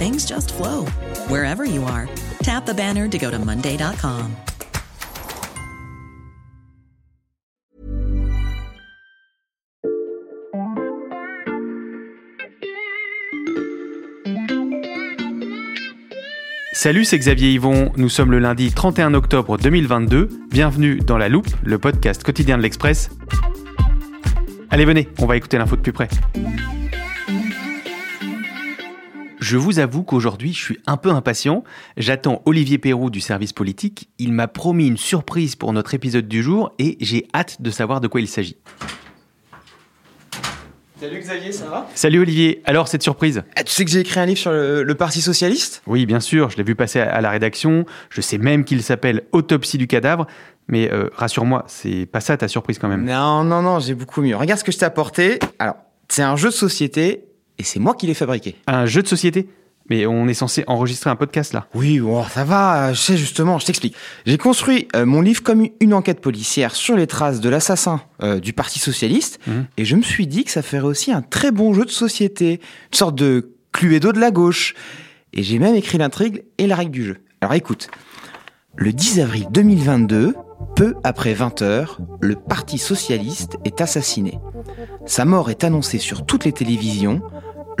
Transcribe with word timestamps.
things 0.00 0.24
just 0.24 0.54
flow 0.54 0.86
wherever 1.28 1.66
you 1.66 1.84
are. 1.84 2.08
Tap 2.42 2.64
the 2.64 2.72
banner 2.72 3.06
to 3.06 3.18
go 3.18 3.30
to 3.30 3.38
Monday.com. 3.38 4.34
Salut, 16.72 17.04
c'est 17.04 17.18
Xavier 17.18 17.52
Yvon. 17.52 17.92
Nous 17.98 18.08
sommes 18.08 18.30
le 18.30 18.38
lundi 18.38 18.72
31 18.72 19.12
octobre 19.12 19.58
2022. 19.58 20.30
Bienvenue 20.50 20.96
dans 20.96 21.18
La 21.18 21.28
Loupe, 21.28 21.50
le 21.62 21.78
podcast 21.78 22.24
quotidien 22.24 22.56
de 22.56 22.62
l'Express. 22.62 23.10
Allez, 24.70 24.86
venez, 24.86 25.10
on 25.18 25.26
va 25.26 25.36
écouter 25.36 25.58
l'info 25.58 25.76
de 25.76 25.82
plus 25.82 25.92
près. 25.92 26.08
Je 29.40 29.56
vous 29.56 29.78
avoue 29.78 30.02
qu'aujourd'hui, 30.02 30.52
je 30.52 30.62
suis 30.62 30.78
un 30.86 30.98
peu 30.98 31.10
impatient. 31.10 31.64
J'attends 31.96 32.42
Olivier 32.44 32.76
Perroux 32.76 33.08
du 33.08 33.20
service 33.22 33.54
politique. 33.54 34.10
Il 34.18 34.32
m'a 34.32 34.48
promis 34.48 34.86
une 34.86 34.98
surprise 34.98 35.56
pour 35.56 35.72
notre 35.72 35.94
épisode 35.94 36.28
du 36.28 36.42
jour 36.42 36.72
et 36.78 36.98
j'ai 37.00 37.26
hâte 37.34 37.62
de 37.62 37.70
savoir 37.70 38.02
de 38.02 38.08
quoi 38.08 38.20
il 38.20 38.28
s'agit. 38.28 38.56
Salut 41.00 41.18
Xavier, 41.18 41.52
ça 41.52 41.64
va? 41.70 41.88
Salut 41.94 42.20
Olivier, 42.20 42.60
alors 42.66 42.86
cette 42.86 43.02
surprise? 43.02 43.42
Ah, 43.56 43.64
Tu 43.64 43.72
sais 43.72 43.86
que 43.86 43.90
j'ai 43.90 44.00
écrit 44.00 44.20
un 44.20 44.26
livre 44.26 44.38
sur 44.38 44.50
le, 44.52 44.82
le 44.82 44.94
Parti 44.94 45.22
Socialiste? 45.22 45.82
Oui, 45.86 46.04
bien 46.04 46.20
sûr, 46.20 46.50
je 46.50 46.58
l'ai 46.58 46.62
vu 46.62 46.74
passer 46.74 47.00
à, 47.00 47.10
à 47.10 47.22
la 47.22 47.30
rédaction. 47.30 47.86
Je 48.10 48.20
sais 48.20 48.36
même 48.36 48.64
qu'il 48.66 48.82
s'appelle 48.82 49.22
Autopsie 49.32 49.78
du 49.78 49.86
cadavre. 49.86 50.26
Mais 50.68 50.92
euh, 50.92 51.08
rassure-moi, 51.14 51.64
c'est 51.68 52.04
pas 52.04 52.20
ça 52.20 52.36
ta 52.36 52.46
surprise 52.48 52.78
quand 52.78 52.88
même. 52.88 53.06
Non, 53.06 53.42
non, 53.44 53.62
non, 53.62 53.78
j'ai 53.80 53.94
beaucoup 53.94 54.20
mieux. 54.20 54.36
Regarde 54.36 54.60
ce 54.60 54.64
que 54.64 54.70
je 54.72 54.76
t'ai 54.78 54.84
apporté. 54.84 55.38
Alors, 55.58 55.76
c'est 56.10 56.22
un 56.22 56.36
jeu 56.36 56.50
de 56.50 56.54
société 56.54 57.24
et 57.60 57.64
c'est 57.64 57.78
moi 57.78 57.94
qui 57.94 58.06
l'ai 58.08 58.14
fabriqué. 58.14 58.56
Un 58.66 58.86
jeu 58.86 59.02
de 59.02 59.06
société 59.08 59.48
mais 59.88 60.06
on 60.06 60.28
est 60.28 60.34
censé 60.34 60.62
enregistrer 60.68 61.10
un 61.10 61.16
podcast 61.16 61.52
là. 61.52 61.66
Oui, 61.74 61.98
bon, 61.98 62.22
ça 62.22 62.44
va, 62.44 62.92
je 62.92 63.00
sais 63.00 63.16
justement, 63.16 63.58
je 63.58 63.66
t'explique. 63.66 63.96
J'ai 64.24 64.38
construit 64.38 64.86
euh, 64.94 65.04
mon 65.04 65.20
livre 65.20 65.42
comme 65.42 65.66
une 65.80 65.94
enquête 65.94 66.20
policière 66.20 66.76
sur 66.76 66.94
les 66.94 67.08
traces 67.08 67.40
de 67.40 67.48
l'assassin 67.48 68.00
euh, 68.22 68.38
du 68.38 68.52
Parti 68.52 68.78
Socialiste, 68.78 69.40
Mhm. 69.48 69.66
et 69.78 69.84
je 69.84 69.96
me 69.96 70.02
suis 70.02 70.28
dit 70.28 70.44
que 70.44 70.52
ça 70.52 70.62
ferait 70.62 70.86
aussi 70.86 71.10
un 71.10 71.22
très 71.22 71.50
bon 71.50 71.74
jeu 71.74 71.84
de 71.84 71.90
société, 71.90 72.60
une 72.92 72.96
sorte 72.96 73.16
de 73.16 73.50
Cluedo 73.72 74.12
de 74.12 74.20
la 74.20 74.30
gauche. 74.30 74.74
Et 75.32 75.42
j'ai 75.42 75.58
même 75.58 75.74
écrit 75.74 75.98
l'intrigue 75.98 76.44
et 76.58 76.68
la 76.68 76.76
règle 76.76 76.92
du 76.92 77.04
jeu. 77.04 77.16
Alors 77.40 77.54
écoute, 77.54 77.88
le 78.76 78.92
10 78.92 79.18
avril 79.20 79.48
2022, 79.50 80.36
peu 80.76 80.94
après 81.02 81.34
20 81.34 81.62
heures, 81.62 81.98
le 82.20 82.36
Parti 82.36 82.78
Socialiste 82.78 83.56
est 83.64 83.80
assassiné. 83.80 84.38
Sa 85.04 85.24
mort 85.24 85.50
est 85.50 85.64
annoncée 85.64 85.98
sur 85.98 86.24
toutes 86.26 86.44
les 86.44 86.52
télévisions. 86.52 87.22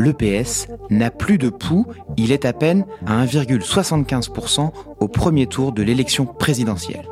Le 0.00 0.14
PS 0.14 0.66
n'a 0.88 1.10
plus 1.10 1.36
de 1.36 1.50
pouls, 1.50 1.84
il 2.16 2.32
est 2.32 2.46
à 2.46 2.54
peine 2.54 2.86
à 3.04 3.22
1,75% 3.26 4.72
au 4.98 5.08
premier 5.08 5.46
tour 5.46 5.72
de 5.72 5.82
l'élection 5.82 6.24
présidentielle. 6.24 7.06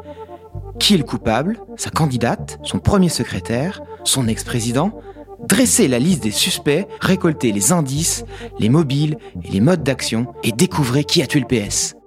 Qui 0.79 0.95
est 0.95 0.97
le 0.97 1.05
coupable? 1.05 1.61
Sa 1.77 1.91
candidate, 1.91 2.59
son 2.63 2.79
premier 2.79 3.11
secrétaire, 3.11 3.83
son 4.05 4.27
ex-président? 4.27 5.03
Dressez 5.47 5.87
la 5.87 5.99
liste 5.99 6.23
des 6.23 6.31
suspects, 6.31 6.87
récoltez 7.03 7.53
les 7.53 7.73
indices, 7.73 8.25
les 8.59 8.71
mobiles 8.71 9.19
et 9.45 9.51
les 9.51 9.61
modes 9.61 9.83
d'action 9.83 10.29
et 10.43 10.53
découvrez 10.53 11.05
qui 11.05 11.21
a 11.21 11.27
tué 11.27 11.41
le 11.41 11.47
PS. 11.47 11.98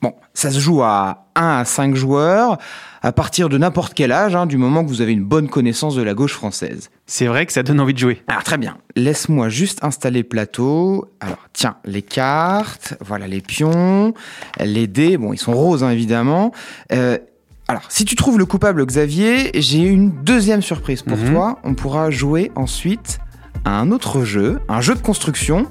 Bon, 0.00 0.14
ça 0.34 0.50
se 0.50 0.58
joue 0.60 0.82
à 0.82 1.26
1 1.34 1.58
à 1.58 1.64
5 1.64 1.94
joueurs, 1.96 2.58
à 3.02 3.10
partir 3.12 3.48
de 3.48 3.58
n'importe 3.58 3.94
quel 3.94 4.12
âge, 4.12 4.36
hein, 4.36 4.46
du 4.46 4.56
moment 4.56 4.84
que 4.84 4.88
vous 4.88 5.00
avez 5.00 5.12
une 5.12 5.24
bonne 5.24 5.48
connaissance 5.48 5.94
de 5.96 6.02
la 6.02 6.14
gauche 6.14 6.34
française. 6.34 6.90
C'est 7.06 7.26
vrai 7.26 7.46
que 7.46 7.52
ça 7.52 7.62
donne 7.64 7.80
envie 7.80 7.94
de 7.94 7.98
jouer. 7.98 8.22
Alors 8.28 8.44
très 8.44 8.58
bien, 8.58 8.76
laisse-moi 8.96 9.48
juste 9.48 9.82
installer 9.82 10.20
le 10.22 10.28
plateau. 10.28 11.06
Alors 11.20 11.38
tiens, 11.52 11.76
les 11.84 12.02
cartes, 12.02 12.94
voilà 13.00 13.26
les 13.26 13.40
pions, 13.40 14.14
les 14.60 14.86
dés, 14.86 15.16
bon 15.16 15.32
ils 15.32 15.38
sont 15.38 15.52
roses 15.54 15.82
hein, 15.82 15.90
évidemment. 15.90 16.52
Euh, 16.92 17.18
alors 17.66 17.82
si 17.88 18.04
tu 18.04 18.14
trouves 18.14 18.38
le 18.38 18.46
coupable 18.46 18.84
Xavier, 18.86 19.50
j'ai 19.54 19.78
une 19.82 20.10
deuxième 20.22 20.62
surprise 20.62 21.02
pour 21.02 21.16
Mhm. 21.18 21.32
toi. 21.32 21.58
On 21.64 21.74
pourra 21.74 22.10
jouer 22.10 22.50
ensuite 22.54 23.18
à 23.64 23.78
un 23.80 23.90
autre 23.90 24.22
jeu, 24.24 24.60
un 24.68 24.80
jeu 24.80 24.94
de 24.94 25.00
construction. 25.00 25.66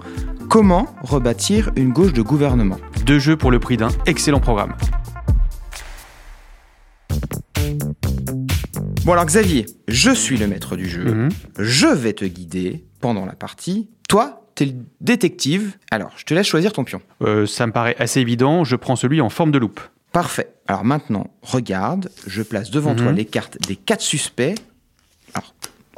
Comment 0.50 0.88
rebâtir 1.04 1.72
une 1.76 1.92
gauche 1.92 2.14
de 2.14 2.22
gouvernement 2.22 2.78
Deux 3.06 3.20
jeux 3.20 3.36
pour 3.38 3.52
le 3.52 3.60
prix 3.60 3.78
d'un 3.78 3.90
excellent 4.06 4.40
programme. 4.40 4.76
Bon 9.06 9.14
alors 9.14 9.26
Xavier, 9.26 9.66
je 9.88 10.12
suis 10.12 10.38
le 10.38 10.48
maître 10.48 10.76
du 10.76 10.88
jeu. 10.88 11.04
Mhm. 11.04 11.30
Je 11.60 11.88
vais 11.88 12.14
te 12.14 12.26
guider 12.26 12.86
pendant 13.02 13.26
la 13.26 13.34
partie. 13.34 13.90
Toi, 14.10 14.46
t'es 14.56 14.66
le 14.66 14.74
détective. 15.02 15.78
Alors, 15.92 16.12
je 16.18 16.24
te 16.26 16.34
laisse 16.34 16.48
choisir 16.48 16.74
ton 16.74 16.84
pion. 16.84 17.02
Euh, 17.22 17.46
ça 17.46 17.68
me 17.68 17.72
paraît 17.72 17.96
assez 18.00 18.20
évident, 18.20 18.64
je 18.64 18.76
prends 18.76 18.96
celui 18.96 19.22
en 19.22 19.30
forme 19.30 19.52
de 19.52 19.58
loupe. 19.60 19.80
Parfait. 20.12 20.50
Alors 20.68 20.84
maintenant, 20.84 21.28
regarde, 21.42 22.10
je 22.26 22.42
place 22.42 22.72
devant 22.72 22.92
Mhm. 22.92 22.98
toi 22.98 23.12
les 23.12 23.26
cartes 23.26 23.58
des 23.68 23.76
quatre 23.76 24.02
suspects. 24.02 24.56
Alors, 25.34 25.54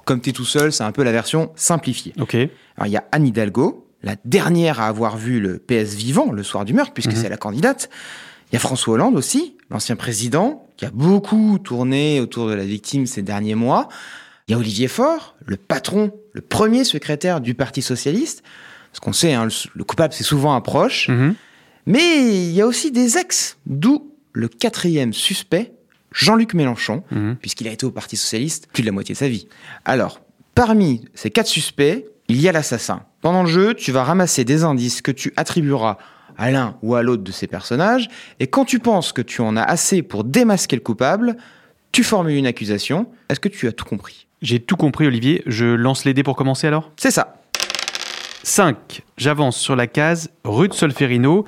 comme 0.05 0.21
tu 0.21 0.31
es 0.31 0.33
tout 0.33 0.45
seul, 0.45 0.71
c'est 0.71 0.83
un 0.83 0.91
peu 0.91 1.03
la 1.03 1.11
version 1.11 1.51
simplifiée. 1.55 2.13
Ok. 2.19 2.35
Alors, 2.35 2.88
il 2.88 2.91
y 2.91 2.97
a 2.97 3.03
Anne 3.11 3.27
Hidalgo, 3.27 3.88
la 4.03 4.15
dernière 4.25 4.79
à 4.79 4.87
avoir 4.87 5.17
vu 5.17 5.39
le 5.39 5.57
PS 5.59 5.93
vivant 5.95 6.31
le 6.31 6.43
soir 6.43 6.65
du 6.65 6.73
meurtre, 6.73 6.93
puisque 6.93 7.11
Mhm. 7.11 7.15
c'est 7.17 7.29
la 7.29 7.37
candidate. 7.37 7.89
Il 8.51 8.53
y 8.53 8.55
a 8.55 8.59
François 8.59 8.93
Hollande 8.95 9.15
aussi, 9.15 9.55
l'ancien 9.69 9.95
président, 9.95 10.65
qui 10.77 10.85
a 10.85 10.91
beaucoup 10.91 11.59
tourné 11.59 12.19
autour 12.19 12.47
de 12.47 12.53
la 12.53 12.65
victime 12.65 13.05
ces 13.05 13.21
derniers 13.21 13.55
mois. 13.55 13.89
Il 14.47 14.53
y 14.53 14.55
a 14.55 14.57
Olivier 14.57 14.88
Faure, 14.88 15.35
le 15.45 15.57
patron, 15.57 16.11
le 16.33 16.41
premier 16.41 16.83
secrétaire 16.83 17.41
du 17.41 17.53
Parti 17.53 17.81
Socialiste. 17.81 18.41
Parce 18.91 18.99
qu'on 19.01 19.13
sait, 19.13 19.33
hein, 19.33 19.45
le, 19.45 19.51
le 19.75 19.83
coupable, 19.83 20.13
c'est 20.13 20.23
souvent 20.23 20.55
un 20.55 20.61
proche. 20.61 21.09
Mhm. 21.09 21.35
Mais 21.85 22.17
il 22.47 22.51
y 22.53 22.61
a 22.61 22.65
aussi 22.67 22.91
des 22.91 23.17
ex, 23.17 23.57
d'où 23.67 24.11
le 24.33 24.47
quatrième 24.47 25.13
suspect, 25.13 25.73
Jean-Luc 26.11 26.53
Mélenchon, 26.55 27.03
Mhm. 27.11 27.35
puisqu'il 27.39 27.67
a 27.67 27.71
été 27.71 27.85
au 27.85 27.91
Parti 27.91 28.17
Socialiste 28.17 28.67
plus 28.73 28.81
de 28.81 28.88
la 28.88 28.91
moitié 28.91 29.13
de 29.13 29.19
sa 29.19 29.27
vie. 29.27 29.47
Alors, 29.85 30.21
parmi 30.55 31.05
ces 31.13 31.29
quatre 31.29 31.47
suspects, 31.47 32.05
il 32.29 32.40
y 32.40 32.47
a 32.47 32.51
l'assassin. 32.51 33.03
Pendant 33.22 33.44
le 33.44 33.50
jeu, 33.50 33.73
tu 33.73 33.91
vas 33.91 34.03
ramasser 34.03 34.45
des 34.45 34.63
indices 34.63 35.01
que 35.01 35.12
tu 35.12 35.34
attribueras 35.35 35.97
à 36.38 36.51
l'un 36.51 36.78
ou 36.84 36.95
à 36.95 37.03
l'autre 37.03 37.23
de 37.23 37.31
ces 37.34 37.48
personnages, 37.48 38.07
et 38.39 38.48
quand 38.48 38.63
tu 38.63 38.80
penses 38.80 39.12
que 39.12 39.21
tu 39.21 39.42
en 39.42 39.57
as 39.57 39.63
assez 39.63 40.01
pour 40.03 40.24
démasquer 40.24 40.77
le 40.77 40.81
coupable, 40.81 41.36
tu 41.92 42.03
formules 42.03 42.38
une 42.38 42.48
accusation. 42.48 43.07
Est-ce 43.30 43.42
que 43.42 43.50
tu 43.50 43.68
as 43.68 43.74
tout 43.74 43.83
compris? 43.83 44.27
J'ai 44.42 44.59
tout 44.59 44.77
compris 44.77 45.07
Olivier, 45.07 45.44
je 45.48 45.65
lance 45.65 46.06
les 46.06 46.13
dés 46.13 46.24
pour 46.24 46.38
commencer 46.38 46.68
alors? 46.68 46.92
C'est 46.95 47.12
ça. 47.12 47.36
5. 48.44 49.01
J'avance 49.18 49.57
sur 49.57 49.75
la 49.75 49.88
case 49.88 50.30
rue 50.45 50.69
de 50.69 50.74
Solferino. 50.74 51.44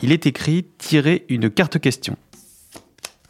Il 0.00 0.12
est 0.12 0.26
écrit 0.26 0.66
tirer 0.78 1.24
une 1.28 1.50
carte 1.50 1.80
question. 1.80 2.16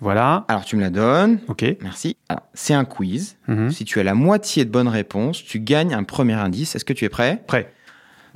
Voilà. 0.01 0.45
Alors, 0.49 0.65
tu 0.65 0.77
me 0.77 0.81
la 0.83 0.91
donnes. 0.91 1.39
Ok. 1.49 1.65
Merci. 1.83 2.17
Alors, 2.29 2.43
c'est 2.55 2.75
un 2.75 2.85
quiz. 2.85 3.37
Mhm. 3.49 3.71
Si 3.71 3.85
tu 3.85 3.99
as 4.01 4.05
la 4.05 4.15
moitié 4.15 4.65
de 4.65 4.71
bonnes 4.71 4.89
réponses, 4.89 5.43
tu 5.45 5.61
gagnes 5.61 5.95
un 5.95 6.05
premier 6.05 6.35
indice. 6.35 6.75
Est-ce 6.77 6.85
que 6.85 6.93
tu 6.93 7.05
es 7.05 7.09
prêt? 7.09 7.43
Prêt. 7.47 7.73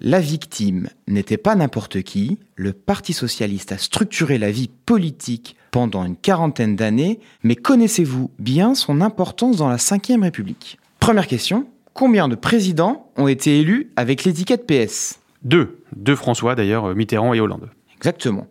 La 0.03 0.19
victime 0.21 0.89
n'était 1.09 1.37
pas 1.37 1.55
n'importe 1.55 2.03
qui. 2.03 2.39
Le 2.57 2.73
Parti 2.73 3.13
socialiste 3.13 3.73
a 3.73 3.79
structuré 3.79 4.39
la 4.39 4.51
vie 4.51 4.71
politique 4.87 5.57
pendant 5.71 6.05
une 6.05 6.17
quarantaine 6.17 6.75
d'années, 6.75 7.21
mais 7.43 7.55
connaissez-vous 7.55 8.31
bien 8.39 8.75
son 8.75 9.03
importance 9.03 9.59
dans 9.59 9.69
la 9.69 9.77
Ve 9.77 10.23
République? 10.23 10.79
Première 11.01 11.27
question. 11.27 11.67
Combien 11.93 12.29
de 12.29 12.35
présidents 12.35 13.11
ont 13.17 13.29
été 13.29 13.61
élus 13.61 13.91
avec 13.97 14.25
l'étiquette 14.25 14.67
PS 14.67 15.21
2. 15.43 15.79
Deux 15.95 16.17
François 16.17 16.55
d'ailleurs, 16.55 16.87
euh, 16.87 16.95
Mitterrand 16.95 17.35
et 17.35 17.41
Hollande. 17.41 17.69
Exactement. 17.97 18.47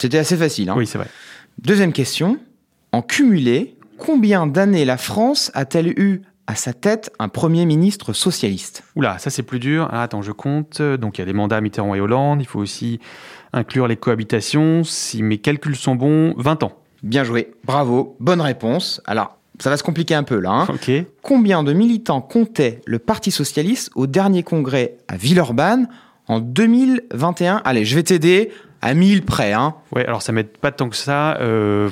C'était 0.00 0.18
assez 0.18 0.36
facile. 0.36 0.70
hein. 0.70 0.74
Oui, 0.76 0.86
c'est 0.86 0.98
vrai. 0.98 1.08
Deuxième 1.58 1.92
question. 1.92 2.38
En 2.92 3.02
cumulé, 3.02 3.76
combien 3.98 4.46
d'années 4.46 4.84
la 4.84 4.96
France 4.98 5.50
a-t-elle 5.54 5.88
eu 5.98 6.22
à 6.46 6.54
sa 6.56 6.72
tête 6.72 7.10
un 7.18 7.28
Premier 7.28 7.64
ministre 7.66 8.12
socialiste? 8.12 8.82
Oula, 8.96 9.18
ça 9.18 9.30
c'est 9.30 9.42
plus 9.42 9.58
dur. 9.60 9.88
Ah, 9.90 10.02
attends, 10.02 10.22
je 10.22 10.32
compte. 10.32 10.82
Donc 10.82 11.16
il 11.18 11.20
y 11.20 11.22
a 11.22 11.26
des 11.26 11.32
mandats 11.32 11.60
Mitterrand 11.60 11.94
et 11.94 12.00
Hollande. 12.00 12.42
Il 12.42 12.46
faut 12.46 12.58
aussi 12.58 13.00
inclure 13.52 13.86
les 13.88 13.96
cohabitations. 13.96 14.84
Si 14.84 15.22
mes 15.22 15.38
calculs 15.38 15.76
sont 15.76 15.94
bons, 15.94 16.34
20 16.36 16.62
ans. 16.64 16.72
Bien 17.02 17.24
joué. 17.24 17.52
Bravo. 17.64 18.16
Bonne 18.20 18.40
réponse. 18.40 19.00
Alors, 19.06 19.38
ça 19.58 19.70
va 19.70 19.76
se 19.76 19.82
compliquer 19.82 20.14
un 20.14 20.22
peu 20.24 20.38
là. 20.38 20.50
hein. 20.50 20.66
Ok. 20.68 20.90
Combien 21.22 21.62
de 21.62 21.72
militants 21.72 22.20
comptait 22.20 22.80
le 22.86 22.98
Parti 22.98 23.30
socialiste 23.30 23.90
au 23.94 24.06
dernier 24.06 24.42
congrès 24.42 24.96
à 25.08 25.16
Villeurbanne 25.16 25.88
en 26.28 26.40
2021 26.40 27.62
Allez, 27.64 27.84
je 27.84 27.94
vais 27.94 28.02
t'aider 28.02 28.50
à 28.82 28.94
1000 28.94 29.24
près. 29.24 29.52
Hein. 29.52 29.74
Ouais, 29.94 30.04
alors 30.06 30.22
ça 30.22 30.32
m'aide 30.32 30.48
pas 30.58 30.72
tant 30.72 30.88
que 30.88 30.96
ça. 30.96 31.36
Euh, 31.40 31.88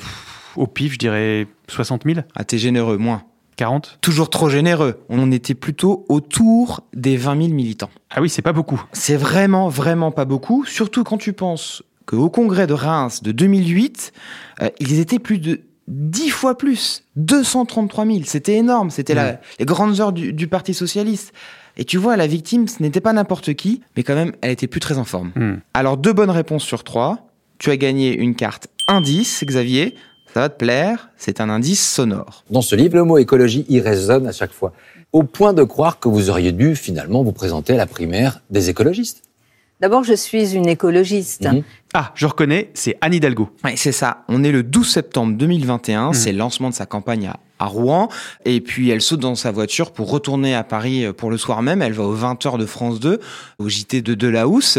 au 0.57 0.67
pif, 0.67 0.95
je 0.95 0.99
dirais 0.99 1.47
60 1.69 2.05
000, 2.05 2.21
Ah, 2.35 2.45
t'es 2.45 2.59
généreux, 2.59 2.97
moins. 2.97 3.23
40. 3.57 3.99
Toujours 4.01 4.31
trop 4.31 4.49
généreux. 4.49 5.03
On 5.11 5.31
était 5.31 5.55
plutôt 5.55 6.07
autour 6.09 6.81
des 6.95 7.19
20 7.19 7.43
000 7.43 7.55
militants. 7.55 7.91
Ah 8.09 8.23
oui, 8.23 8.31
c'est 8.31 8.41
pas 8.41 8.55
beaucoup. 8.55 8.83
C'est 8.93 9.17
vraiment, 9.17 9.69
vraiment 9.69 10.11
pas 10.13 10.25
beaucoup, 10.25 10.65
surtout 10.65 11.05
quand 11.05 11.19
tu 11.19 11.35
penses 11.35 11.83
qu'au 12.07 12.31
congrès 12.31 12.67
de 12.67 12.73
Reims 12.73 13.23
de 13.23 13.33
2008, 13.33 14.13
euh, 14.63 14.71
ils 14.81 14.99
étaient 14.99 15.19
plus 15.19 15.39
de 15.39 15.61
10 15.89 16.31
fois 16.31 16.57
plus, 16.57 17.05
233 17.17 18.07
000. 18.07 18.19
C'était 18.25 18.55
énorme, 18.57 18.89
c'était 18.91 19.15
les 19.59 19.65
grandes 19.67 20.01
heures 20.01 20.13
du, 20.13 20.33
du 20.33 20.47
Parti 20.47 20.73
socialiste. 20.73 21.35
Et 21.77 21.85
tu 21.85 21.99
vois, 21.99 22.17
la 22.17 22.27
victime, 22.27 22.67
ce 22.69 22.83
n'était 22.83 23.01
pas 23.01 23.13
n'importe 23.13 23.55
qui, 23.55 23.83
mais 23.97 24.03
quand 24.03 24.15
même, 24.15 24.33
elle 24.41 24.51
était 24.53 24.67
plus 24.69 24.81
très 24.81 24.99
en 24.99 25.05
forme. 25.05 25.33
Hmm. 25.35 25.57
Alors, 25.75 25.97
deux 25.97 26.13
bonnes 26.13 26.31
réponses 26.31 26.65
sur 26.65 26.85
trois. 26.85 27.29
Tu 27.59 27.71
as 27.71 27.77
gagné 27.77 28.17
une 28.17 28.35
carte 28.35 28.69
indice, 28.87 29.45
Xavier. 29.45 29.95
Ça 30.33 30.41
va 30.41 30.49
te 30.49 30.59
plaire, 30.59 31.09
c'est 31.17 31.41
un 31.41 31.51
indice 31.51 31.85
sonore. 31.85 32.45
Dans 32.51 32.63
ce 32.63 32.77
livre, 32.77 32.97
le 32.97 33.05
mot 33.05 33.19
écologie 33.19 33.67
y 33.69 33.81
résonne 33.81 34.29
à 34.29 34.33
chaque 34.33 34.53
fois, 34.53 34.73
au 35.13 35.25
point 35.25 35.53
de 35.53 35.65
croire 35.65 35.99
que 35.99 36.09
vous 36.09 36.31
auriez 36.31 36.53
dû 36.53 36.77
finalement 36.77 37.25
vous 37.25 37.33
présenter 37.33 37.75
à 37.75 37.77
la 37.77 37.87
primaire 37.87 38.41
des 38.49 38.71
écologistes. 38.71 39.23
D'abord, 39.81 40.05
je 40.05 40.15
suis 40.15 40.55
une 40.55 40.69
écologiste. 40.69 41.47
Mhm. 41.51 41.63
Ah, 41.95 42.13
je 42.15 42.27
reconnais, 42.27 42.71
c'est 42.75 42.97
Anne 43.01 43.15
Hidalgo. 43.15 43.49
Ouais, 43.65 43.75
c'est 43.77 43.93
ça. 43.93 44.25
On 44.29 44.45
est 44.45 44.53
le 44.53 44.63
12 44.63 44.89
septembre 44.89 45.37
2021. 45.37 46.09
Mhm. 46.09 46.15
C'est 46.15 46.33
le 46.33 46.39
lancement 46.39 46.69
de 46.69 46.75
sa 46.75 46.87
campagne 46.87 47.29
à, 47.29 47.41
à 47.59 47.65
Rouen. 47.65 48.09
Et 48.45 48.61
puis, 48.61 48.91
elle 48.91 49.01
saute 49.01 49.21
dans 49.21 49.35
sa 49.35 49.51
voiture 49.51 49.93
pour 49.93 50.11
retourner 50.11 50.55
à 50.55 50.65
Paris 50.65 51.05
euh, 51.07 51.13
pour 51.13 51.31
le 51.31 51.39
soir 51.39 51.63
même. 51.63 51.83
Elle 51.83 51.95
va 51.95 52.05
aux 52.05 52.17
20h 52.17 52.59
de 52.59 52.67
France 52.67 53.01
2, 53.01 53.21
au 53.59 53.69
JT 53.69 54.03
de 54.03 54.15
Delahousse. 54.15 54.79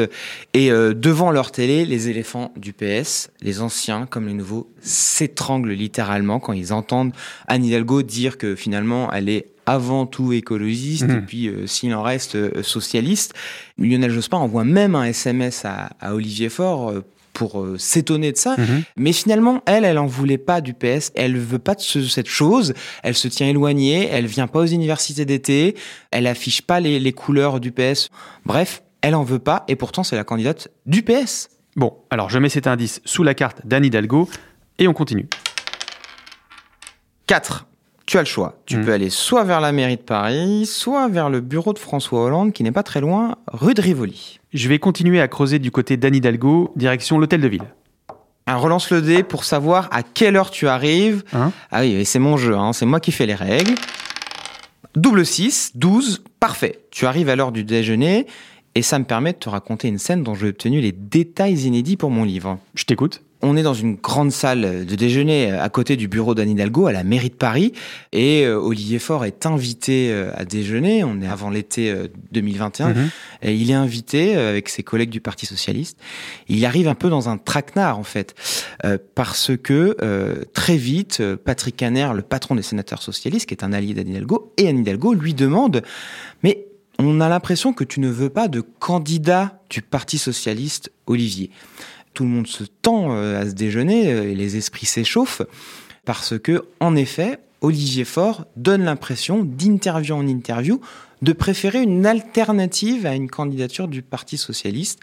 Et 0.53 0.71
euh, 0.71 0.93
devant 0.93 1.31
leur 1.31 1.51
télé, 1.51 1.85
les 1.85 2.09
éléphants 2.09 2.51
du 2.55 2.71
PS, 2.71 3.31
les 3.41 3.61
anciens 3.61 4.05
comme 4.05 4.27
les 4.27 4.33
nouveaux, 4.33 4.69
s'étranglent 4.81 5.71
littéralement 5.71 6.39
quand 6.39 6.53
ils 6.53 6.73
entendent 6.73 7.11
Anne 7.47 7.65
Hidalgo 7.65 8.03
dire 8.03 8.37
que 8.37 8.55
finalement, 8.55 9.11
elle 9.11 9.29
est 9.29 9.50
avant 9.65 10.05
tout 10.05 10.33
écologiste 10.33 11.03
et 11.03 11.21
puis 11.21 11.47
euh, 11.47 11.67
s'il 11.67 11.93
en 11.93 12.01
reste 12.03 12.35
euh, 12.35 12.63
socialiste. 12.63 13.33
Lionel 13.77 14.11
Jospin 14.11 14.37
envoie 14.37 14.63
même 14.63 14.95
un 14.95 15.05
SMS 15.05 15.65
à, 15.65 15.89
à 15.99 16.13
Olivier 16.15 16.49
Faure 16.49 16.89
euh, 16.89 17.03
pour 17.33 17.65
s'étonner 17.77 18.33
de 18.33 18.37
ça. 18.37 18.55
Mhm. 18.57 18.83
Mais 18.97 19.13
finalement, 19.13 19.63
elle, 19.65 19.85
elle 19.85 19.97
en 19.97 20.05
voulait 20.05 20.37
pas 20.37 20.59
du 20.59 20.73
PS. 20.73 21.11
Elle 21.15 21.37
veut 21.37 21.59
pas 21.59 21.75
de 21.75 21.79
ce- 21.81 22.03
cette 22.07 22.27
chose. 22.27 22.73
Elle 23.03 23.15
se 23.15 23.29
tient 23.29 23.47
éloignée. 23.47 24.07
Elle 24.11 24.25
vient 24.27 24.47
pas 24.47 24.59
aux 24.59 24.65
universités 24.65 25.23
d'été. 25.25 25.75
Elle 26.11 26.27
affiche 26.27 26.61
pas 26.61 26.81
les, 26.81 26.99
les 26.99 27.13
couleurs 27.13 27.59
du 27.61 27.71
PS. 27.71 28.09
Bref, 28.45 28.83
elle 29.01 29.15
en 29.15 29.23
veut 29.23 29.39
pas. 29.39 29.63
Et 29.69 29.77
pourtant, 29.77 30.03
c'est 30.03 30.17
la 30.17 30.25
candidate 30.25 30.67
du 30.85 31.03
PS. 31.03 31.47
Bon, 31.77 31.93
alors 32.09 32.29
je 32.29 32.37
mets 32.37 32.49
cet 32.49 32.67
indice 32.67 33.01
sous 33.05 33.23
la 33.23 33.33
carte 33.33 33.65
d'Anne 33.65 33.85
Hidalgo 33.85 34.27
et 34.77 34.89
on 34.89 34.93
continue. 34.93 35.27
4. 37.27 37.65
Tu 38.11 38.17
as 38.17 38.23
le 38.23 38.27
choix. 38.27 38.57
Tu 38.65 38.75
Mhm. 38.75 38.83
peux 38.83 38.91
aller 38.91 39.09
soit 39.09 39.45
vers 39.45 39.61
la 39.61 39.71
mairie 39.71 39.95
de 39.95 40.01
Paris, 40.01 40.65
soit 40.65 41.07
vers 41.07 41.29
le 41.29 41.39
bureau 41.39 41.71
de 41.71 41.79
François 41.79 42.25
Hollande, 42.25 42.51
qui 42.51 42.61
n'est 42.61 42.73
pas 42.73 42.83
très 42.83 42.99
loin, 42.99 43.37
rue 43.47 43.73
de 43.73 43.81
Rivoli. 43.81 44.41
Je 44.53 44.67
vais 44.67 44.79
continuer 44.79 45.21
à 45.21 45.29
creuser 45.29 45.59
du 45.59 45.71
côté 45.71 45.95
d'Anne 45.95 46.15
Hidalgo, 46.15 46.73
direction 46.75 47.19
l'hôtel 47.19 47.39
de 47.39 47.47
ville. 47.47 47.63
Un 48.47 48.57
relance 48.57 48.89
le 48.91 49.01
dé 49.01 49.23
pour 49.23 49.45
savoir 49.45 49.87
à 49.93 50.03
quelle 50.03 50.35
heure 50.35 50.51
tu 50.51 50.67
arrives. 50.67 51.23
Hein 51.31 51.53
ah 51.71 51.83
oui, 51.83 52.03
c'est 52.03 52.19
mon 52.19 52.35
jeu, 52.35 52.53
hein, 52.57 52.73
c'est 52.73 52.85
moi 52.85 52.99
qui 52.99 53.13
fais 53.13 53.25
les 53.25 53.33
règles. 53.33 53.75
Double 54.97 55.25
6, 55.25 55.71
12, 55.75 56.21
parfait. 56.41 56.79
Tu 56.91 57.05
arrives 57.05 57.29
à 57.29 57.37
l'heure 57.37 57.53
du 57.53 57.63
déjeuner 57.63 58.27
et 58.75 58.81
ça 58.81 58.99
me 58.99 59.05
permet 59.05 59.31
de 59.31 59.37
te 59.37 59.47
raconter 59.47 59.87
une 59.87 59.99
scène 59.99 60.21
dont 60.21 60.35
j'ai 60.35 60.49
obtenu 60.49 60.81
les 60.81 60.91
détails 60.91 61.61
inédits 61.65 61.95
pour 61.95 62.11
mon 62.11 62.25
livre. 62.25 62.59
Je 62.75 62.83
t'écoute. 62.83 63.21
On 63.43 63.57
est 63.57 63.63
dans 63.63 63.73
une 63.73 63.95
grande 63.95 64.31
salle 64.31 64.85
de 64.85 64.95
déjeuner 64.95 65.51
à 65.51 65.69
côté 65.69 65.95
du 65.97 66.07
bureau 66.07 66.35
d'Anne 66.35 66.49
Hidalgo 66.49 66.87
à 66.87 66.91
la 66.91 67.03
mairie 67.03 67.29
de 67.29 67.35
Paris 67.35 67.73
et 68.11 68.45
euh, 68.45 68.57
Olivier 68.59 68.99
Faure 68.99 69.25
est 69.25 69.45
invité 69.45 70.09
euh, 70.11 70.31
à 70.35 70.45
déjeuner. 70.45 71.03
On 71.03 71.21
est 71.21 71.27
avant 71.27 71.49
l'été 71.49 71.89
euh, 71.91 72.07
2021 72.31 72.89
Mhm. 72.89 73.09
et 73.43 73.55
il 73.55 73.71
est 73.71 73.75
invité 73.75 74.35
euh, 74.35 74.49
avec 74.49 74.69
ses 74.69 74.83
collègues 74.83 75.09
du 75.09 75.21
Parti 75.21 75.45
socialiste. 75.45 75.97
Il 76.49 76.65
arrive 76.65 76.87
un 76.87 76.95
peu 76.95 77.09
dans 77.09 77.29
un 77.29 77.37
traquenard 77.37 77.97
en 77.97 78.03
fait, 78.03 78.35
euh, 78.85 78.97
parce 79.15 79.51
que 79.61 79.95
euh, 80.01 80.43
très 80.53 80.77
vite, 80.77 81.17
euh, 81.21 81.35
Patrick 81.35 81.75
Caner, 81.77 82.09
le 82.13 82.21
patron 82.21 82.55
des 82.55 82.61
sénateurs 82.61 83.01
socialistes, 83.01 83.47
qui 83.47 83.53
est 83.53 83.63
un 83.63 83.73
allié 83.73 83.93
d'Anne 83.93 84.09
Hidalgo, 84.09 84.53
et 84.57 84.67
Anne 84.67 84.79
Hidalgo 84.79 85.13
lui 85.13 85.33
demande, 85.33 85.81
mais 86.43 86.67
on 86.99 87.19
a 87.21 87.29
l'impression 87.29 87.73
que 87.73 87.83
tu 87.83 87.99
ne 87.99 88.09
veux 88.09 88.29
pas 88.29 88.47
de 88.47 88.61
candidat 88.61 89.59
du 89.69 89.81
Parti 89.81 90.17
socialiste, 90.19 90.91
Olivier. 91.07 91.49
Tout 92.13 92.23
le 92.23 92.29
monde 92.29 92.47
se 92.47 92.63
tend 92.63 93.15
euh, 93.15 93.39
à 93.39 93.45
ce 93.45 93.53
déjeuner 93.53 94.11
euh, 94.11 94.29
et 94.29 94.35
les 94.35 94.57
esprits 94.57 94.85
s'échauffent 94.85 95.41
parce 96.05 96.37
que, 96.39 96.65
en 96.79 96.95
effet, 96.95 97.39
Olivier 97.61 98.05
Faure 98.05 98.45
donne 98.55 98.83
l'impression, 98.83 99.43
d'interview 99.43 100.15
en 100.15 100.27
interview, 100.27 100.81
de 101.21 101.33
préférer 101.33 101.81
une 101.81 102.05
alternative 102.05 103.05
à 103.05 103.13
une 103.13 103.29
candidature 103.29 103.87
du 103.87 104.01
Parti 104.01 104.37
socialiste. 104.37 104.99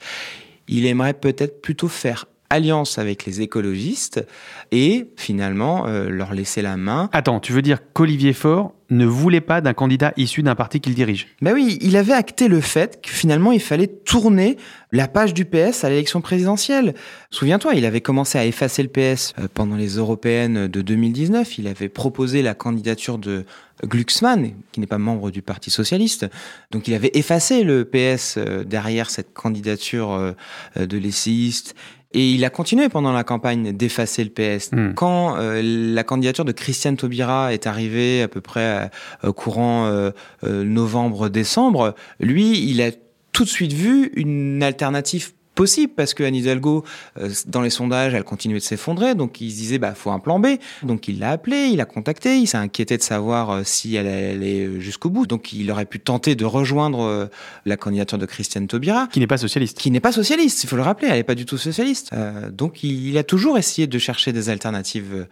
Il 0.67 0.85
aimerait 0.87 1.15
peut-être 1.15 1.63
plutôt 1.63 1.89
faire 1.89 2.27
alliance 2.51 2.99
avec 2.99 3.27
les 3.27 3.41
écologistes 3.41 4.25
et 4.73 5.11
finalement 5.17 5.87
euh, 5.87 6.09
leur 6.09 6.35
laisser 6.35 6.63
la 6.63 6.77
main. 6.77 7.09
Attends, 7.13 7.41
tu 7.41 7.53
veux 7.53 7.63
dire 7.63 7.79
qu'Olivier 7.93 8.33
Faure 8.33 8.73
ne 8.91 9.05
voulait 9.05 9.43
pas 9.43 9.61
d'un 9.61 9.75
candidat 9.75 10.13
issu 10.17 10.43
d'un 10.43 10.55
parti 10.55 10.81
qu'il 10.81 10.95
dirige? 10.95 11.29
Ben 11.43 11.53
oui, 11.53 11.79
il 11.83 11.97
avait 11.97 12.15
acté 12.15 12.49
le 12.49 12.61
fait 12.61 13.03
que 13.03 13.11
finalement 13.11 13.53
il 13.53 13.61
fallait 13.61 13.87
tourner 13.87 14.57
la 14.93 15.09
page 15.09 15.35
du 15.35 15.45
PS 15.45 15.85
à 15.85 15.91
l'élection 15.91 16.23
présidentielle. 16.23 16.95
Souviens-toi, 17.31 17.75
il 17.75 17.85
avait 17.85 18.01
commencé 18.01 18.39
à 18.39 18.47
effacer 18.47 18.83
le 18.83 18.89
PS 18.89 19.35
euh, 19.39 19.49
pendant 19.53 19.77
les 19.77 19.97
européennes 19.97 20.69
de 20.69 20.81
2019. 20.81 21.59
Il 21.59 21.67
avait 21.67 21.91
proposé 21.91 22.41
la 22.41 22.55
candidature 22.55 23.19
de 23.19 23.45
Glucksmann, 23.85 24.53
qui 24.73 24.81
n'est 24.81 24.87
pas 24.87 24.99
membre 24.99 25.31
du 25.31 25.43
Parti 25.43 25.71
socialiste. 25.71 26.27
Donc 26.71 26.89
il 26.89 26.95
avait 26.95 27.11
effacé 27.15 27.65
le 27.65 27.85
PS 27.85 28.37
euh, 28.39 28.65
derrière 28.65 29.11
cette 29.11 29.35
candidature 29.35 30.13
euh, 30.13 30.33
de 30.77 30.97
l'essayiste. 30.97 31.75
Et 32.13 32.31
il 32.31 32.45
a 32.45 32.51
continué 32.51 32.89
pendant 32.89 33.13
la 33.13 33.23
campagne 33.23 33.77
d'effacer 33.77 34.25
le 34.25 34.31
PS. 34.31 34.73
Hmm. 34.73 34.95
Quand 34.95 35.37
euh, 35.37 35.61
la 35.63 36.05
candidature 36.05 36.45
de 36.45 36.53
Christiane 36.53 36.97
Taubira 36.97 37.53
est 37.53 37.67
arrivée 37.67 38.23
à 38.23 38.29
peu 38.29 38.41
près 38.41 38.91
euh, 39.25 39.33
courant 39.33 39.87
euh, 39.87 40.11
euh, 40.45 40.65
novembre-décembre, 40.65 41.95
lui, 42.19 42.67
il 42.71 42.81
a 42.81 42.93
tout 43.33 43.45
de 43.45 43.49
suite 43.49 43.75
vu 43.75 44.11
une 44.15 44.63
alternative 44.63 45.33
possible 45.59 45.93
parce 45.97 46.15
que 46.15 46.23
Anne 46.23 46.37
Hidalgo, 46.37 46.85
euh, 47.19 47.31
dans 47.47 47.63
les 47.63 47.71
sondages, 47.71 48.15
elle 48.15 48.23
continuait 48.23 48.61
de 48.61 48.65
s'effondrer, 48.65 49.17
donc 49.17 49.41
il 49.41 49.51
se 49.51 49.57
disait 49.57 49.79
bah 49.79 49.93
faut 49.93 50.13
un 50.13 50.21
plan 50.21 50.39
B. 50.39 50.47
Donc 50.85 51.09
il 51.09 51.19
l'a 51.19 51.31
appelé, 51.31 51.71
il 51.73 51.81
a 51.81 51.85
contacté, 51.85 52.39
il 52.39 52.47
s'est 52.47 52.57
inquiété 52.57 52.97
de 52.97 53.03
savoir 53.03 53.51
euh, 53.51 53.63
si 53.65 53.97
elle 53.97 54.07
allait 54.07 54.81
jusqu'au 54.81 55.11
bout. 55.11 55.27
Donc 55.27 55.53
il 55.53 55.69
aurait 55.73 55.85
pu 55.85 55.99
tenter 55.99 56.37
de 56.37 56.45
rejoindre 56.45 57.01
euh, 57.01 57.27
la 57.67 57.77
candidature 57.77 58.19
de 58.19 58.27
Christiane 58.27 58.69
Taubira 58.69 59.09
Qui 59.09 59.19
n'est 59.19 59.27
pas 59.27 59.37
socialiste. 59.37 59.79
qui 59.79 59.91
n'est 59.91 59.99
pas 59.99 60.13
socialiste, 60.13 60.63
il 60.63 60.69
faut 60.69 60.77
le 60.77 60.83
rappeler, 60.83 61.09
elle 61.09 61.17
n'est 61.17 61.25
pas 61.25 61.35
du 61.35 61.45
tout 61.45 61.59
socialiste. 61.59 62.11
Euh, 62.13 62.51
donc 62.51 62.85
il, 62.85 63.09
il 63.09 63.19
a 63.19 63.25
toujours 63.25 63.59
essayé 63.59 63.89
de 63.89 63.99
chercher 63.99 64.33
des 64.33 64.51
alternatives 64.51 65.13
euh, 65.13 65.25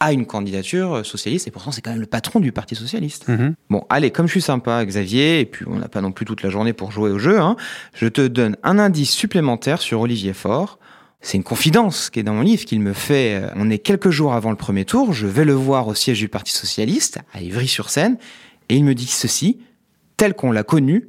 à 0.00 0.12
une 0.12 0.26
candidature 0.26 1.04
socialiste, 1.04 1.46
et 1.46 1.50
pourtant 1.50 1.72
c'est 1.72 1.82
quand 1.82 1.90
même 1.90 2.00
le 2.00 2.06
patron 2.06 2.40
du 2.40 2.52
Parti 2.52 2.74
socialiste. 2.74 3.28
Mhm. 3.28 3.54
Bon, 3.68 3.84
allez, 3.90 4.10
comme 4.10 4.26
je 4.26 4.32
suis 4.32 4.40
sympa, 4.40 4.84
Xavier, 4.84 5.40
et 5.40 5.44
puis 5.46 5.66
on 5.68 5.76
n'a 5.76 5.88
pas 5.88 6.00
non 6.00 6.10
plus 6.10 6.24
toute 6.24 6.42
la 6.42 6.48
journée 6.50 6.72
pour 6.72 6.90
jouer 6.90 7.10
au 7.10 7.18
jeu, 7.18 7.38
hein, 7.38 7.56
je 7.94 8.06
te 8.08 8.26
donne 8.26 8.56
un 8.62 8.78
indice 8.78 9.10
supplémentaire 9.10 9.80
sur 9.80 10.00
Olivier 10.00 10.32
Faure. 10.32 10.78
C'est 11.20 11.36
une 11.36 11.44
confidence 11.44 12.08
qui 12.08 12.18
est 12.20 12.22
dans 12.22 12.32
mon 12.32 12.40
livre 12.40 12.64
qu'il 12.64 12.80
me 12.80 12.94
fait. 12.94 13.34
euh, 13.34 13.50
On 13.56 13.68
est 13.68 13.78
quelques 13.78 14.08
jours 14.08 14.32
avant 14.32 14.48
le 14.50 14.56
premier 14.56 14.86
tour, 14.86 15.12
je 15.12 15.26
vais 15.26 15.44
le 15.44 15.52
voir 15.52 15.86
au 15.86 15.94
siège 15.94 16.18
du 16.18 16.28
Parti 16.28 16.52
socialiste, 16.52 17.18
à 17.34 17.42
Ivry-sur-Seine, 17.42 18.16
et 18.70 18.76
il 18.76 18.84
me 18.84 18.94
dit 18.94 19.06
ceci, 19.06 19.58
tel 20.16 20.32
qu'on 20.32 20.50
l'a 20.50 20.62
connu, 20.62 21.08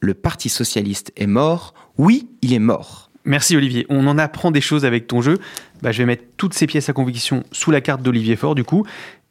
le 0.00 0.14
Parti 0.14 0.48
socialiste 0.48 1.12
est 1.16 1.26
mort, 1.26 1.74
oui, 1.98 2.30
il 2.40 2.54
est 2.54 2.58
mort. 2.58 3.09
Merci 3.30 3.56
Olivier. 3.56 3.86
On 3.88 4.08
en 4.08 4.18
apprend 4.18 4.50
des 4.50 4.60
choses 4.60 4.84
avec 4.84 5.06
ton 5.06 5.20
jeu. 5.22 5.38
Bah, 5.82 5.92
je 5.92 5.98
vais 5.98 6.06
mettre 6.06 6.24
toutes 6.36 6.52
ces 6.52 6.66
pièces 6.66 6.88
à 6.88 6.92
conviction 6.92 7.44
sous 7.52 7.70
la 7.70 7.80
carte 7.80 8.02
d'Olivier 8.02 8.34
Faure 8.34 8.56
du 8.56 8.64
coup. 8.64 8.84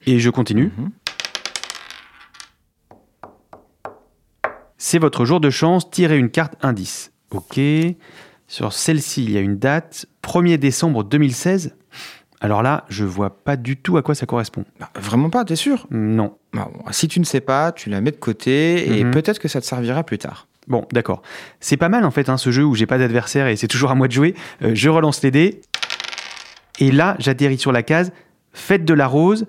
Et 0.06 0.20
je 0.20 0.30
continue. 0.30 0.72
Mhm. 0.78 0.90
C'est 4.78 5.00
votre 5.00 5.26
jour 5.26 5.42
de 5.42 5.50
chance, 5.50 5.92
tirez 5.92 6.18
une 6.18 6.30
carte 6.30 6.54
indice. 6.62 7.12
Ok. 7.32 7.60
Sur 8.48 8.72
celle-ci, 8.72 9.26
il 9.26 9.32
y 9.32 9.38
a 9.38 9.42
une 9.42 9.58
date, 9.60 10.06
1er 10.24 10.58
décembre 10.58 11.04
2016. 11.04 11.76
Alors 12.40 12.64
là, 12.64 12.86
je 12.88 13.04
vois 13.04 13.44
pas 13.44 13.58
du 13.58 13.76
tout 13.76 13.98
à 13.98 14.02
quoi 14.02 14.16
ça 14.16 14.26
correspond. 14.26 14.64
Bah, 14.80 14.90
vraiment 14.96 15.30
pas, 15.30 15.44
t'es 15.44 15.58
sûr? 15.58 15.86
Non. 15.92 16.38
Bah, 16.54 16.70
Si 16.92 17.10
tu 17.10 17.20
ne 17.20 17.26
sais 17.26 17.42
pas, 17.42 17.74
tu 17.74 17.90
la 17.90 18.00
mets 18.00 18.12
de 18.12 18.16
côté 18.16 18.98
et 18.98 19.04
Mhm. 19.04 19.12
peut-être 19.12 19.40
que 19.40 19.50
ça 19.50 19.60
te 19.60 19.66
servira 19.66 20.04
plus 20.06 20.18
tard. 20.18 20.48
Bon, 20.70 20.86
d'accord. 20.92 21.22
C'est 21.60 21.78
pas 21.78 21.90
mal 21.90 22.06
en 22.06 22.12
fait, 22.12 22.30
hein, 22.30 22.38
ce 22.38 22.52
jeu 22.52 22.64
où 22.64 22.76
j'ai 22.76 22.86
pas 22.86 22.98
d'adversaire 22.98 23.48
et 23.48 23.56
c'est 23.56 23.68
toujours 23.68 23.92
à 23.92 23.96
moi 23.96 24.08
de 24.08 24.14
jouer. 24.14 24.36
Euh, 24.62 24.72
je 24.76 24.88
relance 24.90 25.22
les 25.24 25.32
dés. 25.32 25.62
Et 26.80 26.92
là, 26.92 27.16
j'atterris 27.20 27.58
sur 27.58 27.72
la 27.72 27.84
case 27.84 28.12
Fête 28.54 28.86
de 28.86 28.94
la 28.94 29.08
Rose. 29.08 29.46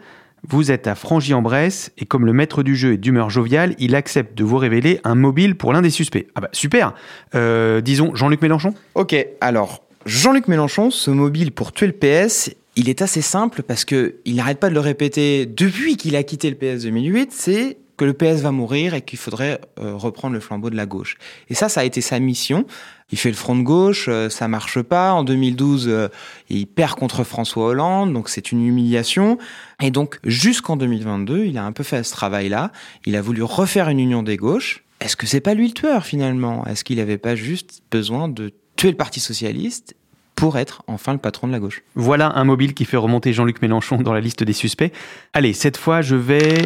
Vous 0.48 0.70
êtes 0.70 0.86
à 0.86 0.94
Frangy-en-Bresse 0.94 1.92
et 1.98 2.06
comme 2.06 2.24
le 2.24 2.32
maître 2.32 2.62
du 2.62 2.74
jeu 2.74 2.94
est 2.94 2.96
d'humeur 2.96 3.28
joviale, 3.28 3.74
il 3.78 3.94
accepte 3.94 4.36
de 4.36 4.42
vous 4.42 4.56
révéler 4.56 4.98
un 5.04 5.14
mobile 5.14 5.54
pour 5.54 5.72
l'un 5.74 5.82
des 5.82 5.90
suspects. 5.90 6.26
Ah 6.34 6.40
bah 6.40 6.48
super 6.52 6.94
Euh, 7.34 7.82
Disons 7.82 8.14
Jean-Luc 8.14 8.40
Mélenchon 8.40 8.72
Ok, 8.94 9.14
alors 9.42 9.84
Jean-Luc 10.06 10.48
Mélenchon, 10.48 10.90
ce 10.90 11.10
mobile 11.10 11.52
pour 11.52 11.72
tuer 11.72 11.86
le 11.88 11.92
PS, 11.92 12.50
il 12.74 12.88
est 12.88 13.02
assez 13.02 13.20
simple 13.20 13.62
parce 13.62 13.84
que 13.84 14.14
il 14.24 14.36
n'arrête 14.36 14.58
pas 14.58 14.70
de 14.70 14.74
le 14.74 14.80
répéter 14.80 15.44
depuis 15.44 15.98
qu'il 15.98 16.16
a 16.16 16.22
quitté 16.22 16.48
le 16.48 16.56
PS 16.56 16.84
2008, 16.84 17.32
c'est 17.32 17.76
que 18.00 18.07
le 18.07 18.14
PS 18.14 18.40
va 18.40 18.50
mourir 18.50 18.95
et 18.95 19.02
qu'il 19.02 19.19
faudrait 19.19 19.61
euh, 19.78 19.95
reprendre 19.95 20.33
le 20.33 20.40
flambeau 20.40 20.71
de 20.71 20.75
la 20.75 20.87
gauche. 20.87 21.19
Et 21.50 21.54
ça, 21.54 21.69
ça 21.69 21.83
a 21.83 21.85
été 21.85 22.00
sa 22.00 22.19
mission. 22.19 22.64
Il 23.12 23.19
fait 23.19 23.28
le 23.28 23.37
front 23.37 23.54
de 23.54 23.62
gauche, 23.62 24.07
euh, 24.09 24.30
ça 24.30 24.49
marche 24.49 24.80
pas. 24.80 25.12
En 25.12 25.23
2012, 25.23 25.87
euh, 25.87 26.09
il 26.49 26.66
perd 26.66 26.99
contre 26.99 27.25
François 27.25 27.66
Hollande, 27.66 28.14
donc 28.14 28.30
c'est 28.30 28.52
une 28.52 28.64
humiliation. 28.64 29.37
Et 29.83 29.90
donc 29.90 30.19
jusqu'en 30.25 30.78
2022, 30.78 31.45
il 31.45 31.59
a 31.59 31.64
un 31.66 31.73
peu 31.73 31.83
fait 31.83 32.02
ce 32.02 32.12
travail-là. 32.12 32.73
Il 33.04 33.16
a 33.16 33.21
voulu 33.21 33.42
refaire 33.42 33.90
une 33.90 34.00
union 34.00 34.23
des 34.23 34.38
gauches. 34.38 34.83
Est-ce 35.00 35.14
que 35.14 35.26
c'est 35.26 35.42
pas 35.42 35.52
lui 35.52 35.69
le 35.69 35.75
tueur 35.75 36.07
finalement? 36.07 36.64
Est-ce 36.64 36.85
qu'il 36.85 36.97
n'avait 36.97 37.19
pas 37.19 37.35
juste 37.35 37.83
besoin 37.90 38.28
de 38.28 38.50
tuer 38.76 38.92
le 38.92 38.97
Parti 38.97 39.21
socialiste 39.21 39.95
pour 40.37 40.57
être 40.57 40.85
enfin 40.87 41.12
le 41.12 41.19
patron 41.19 41.49
de 41.49 41.52
la 41.52 41.59
gauche? 41.59 41.83
Voilà 41.97 42.33
un 42.35 42.45
mobile 42.45 42.73
qui 42.73 42.87
fait 42.87 42.97
remonter 42.97 43.35
Jean-Luc 43.35 43.61
Mélenchon 43.61 43.99
dans 43.99 44.14
la 44.14 44.23
liste 44.23 44.42
des 44.42 44.54
suspects. 44.54 44.90
Allez, 45.35 45.52
cette 45.52 45.76
fois, 45.76 46.00
je 46.00 46.16
vais 46.16 46.64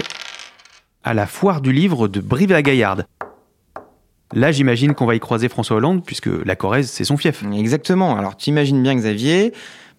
à 1.04 1.14
la 1.14 1.26
foire 1.26 1.60
du 1.60 1.72
livre 1.72 2.08
de 2.08 2.20
Brive-la-Gaillarde. 2.20 3.06
Là, 4.32 4.50
j'imagine 4.50 4.94
qu'on 4.94 5.06
va 5.06 5.14
y 5.14 5.20
croiser 5.20 5.48
François 5.48 5.76
Hollande, 5.76 6.04
puisque 6.04 6.26
la 6.44 6.56
Corrèze, 6.56 6.90
c'est 6.90 7.04
son 7.04 7.16
fief. 7.16 7.44
Exactement. 7.56 8.16
Alors 8.16 8.36
tu 8.36 8.50
imagines 8.50 8.82
bien 8.82 8.94
Xavier, 8.96 9.52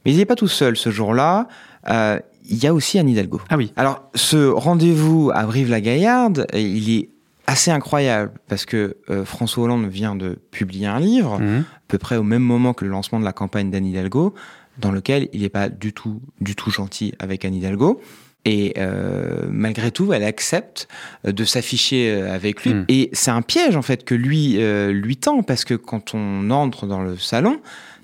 mais 0.04 0.12
il 0.12 0.18
n'est 0.18 0.26
pas 0.26 0.36
tout 0.36 0.48
seul 0.48 0.76
ce 0.76 0.90
jour-là. 0.90 1.48
Euh, 1.90 2.20
Il 2.48 2.62
y 2.64 2.68
a 2.68 2.74
aussi 2.74 3.00
Anne 3.00 3.10
Hidalgo. 3.10 3.42
Ah 3.50 3.58
oui. 3.58 3.72
Alors, 3.76 4.04
ce 4.14 4.48
rendez-vous 4.50 5.32
à 5.34 5.46
Brive-la-Gaillarde, 5.46 6.46
il 6.54 6.90
est 6.96 7.10
assez 7.48 7.72
incroyable 7.72 8.34
parce 8.48 8.66
que 8.66 8.98
euh, 9.10 9.26
François 9.26 9.64
Hollande 9.64 9.88
vient 9.88 10.16
de 10.16 10.38
publier 10.52 10.86
un 10.88 11.00
livre, 11.00 11.40
Mhm. 11.40 11.64
à 11.76 11.80
peu 11.88 11.98
près 11.98 12.18
au 12.18 12.24
même 12.24 12.44
moment 12.44 12.74
que 12.74 12.86
le 12.86 12.92
lancement 12.92 13.20
de 13.20 13.26
la 13.26 13.34
campagne 13.34 13.72
d'Anne 13.72 13.86
Hidalgo, 13.86 14.34
dans 14.80 14.92
lequel 14.92 15.28
il 15.34 15.42
n'est 15.42 15.50
pas 15.50 15.70
du 15.70 15.92
tout, 15.94 16.22
du 16.42 16.56
tout 16.56 16.70
gentil 16.70 17.14
avec 17.20 17.46
Anne 17.46 17.56
Hidalgo. 17.56 18.00
Et 18.48 18.74
euh, 18.78 19.48
malgré 19.50 19.90
tout, 19.92 20.14
elle 20.14 20.24
accepte 20.24 20.88
euh, 21.26 21.32
de 21.32 21.44
s'afficher 21.44 22.12
euh, 22.12 22.34
avec 22.34 22.64
lui. 22.64 22.74
Mm. 22.76 22.86
Et 22.90 23.10
c'est 23.14 23.32
un 23.32 23.42
piège 23.42 23.76
en 23.76 23.82
fait 23.82 24.06
que 24.06 24.14
lui 24.16 24.58
euh, 24.62 24.92
lui 24.92 25.18
tend 25.18 25.42
parce 25.42 25.66
que 25.66 25.74
quand 25.74 26.14
on 26.14 26.52
entre 26.52 26.86
dans 26.86 27.02
le 27.02 27.18
salon, 27.18 27.60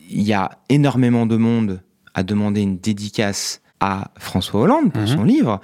il 0.10 0.24
y 0.24 0.34
a 0.34 0.50
énormément 0.70 1.26
de 1.28 1.38
monde 1.38 1.82
à 2.16 2.24
demander 2.24 2.62
une 2.62 2.78
dédicace 2.80 3.62
à 3.80 4.12
François 4.18 4.62
Hollande 4.62 4.92
pour 4.92 5.04
Mhm. 5.04 5.08
son 5.08 5.24
livre. 5.24 5.62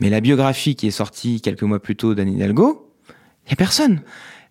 Mais 0.00 0.10
la 0.10 0.20
biographie 0.20 0.74
qui 0.74 0.86
est 0.88 0.92
sortie 0.92 1.40
quelques 1.40 1.62
mois 1.62 1.80
plus 1.80 1.94
tôt 1.96 2.14
d'Anne 2.14 2.32
Hidalgo, 2.32 2.90
il 3.46 3.48
n'y 3.48 3.52
a 3.52 3.56
personne. 3.56 4.00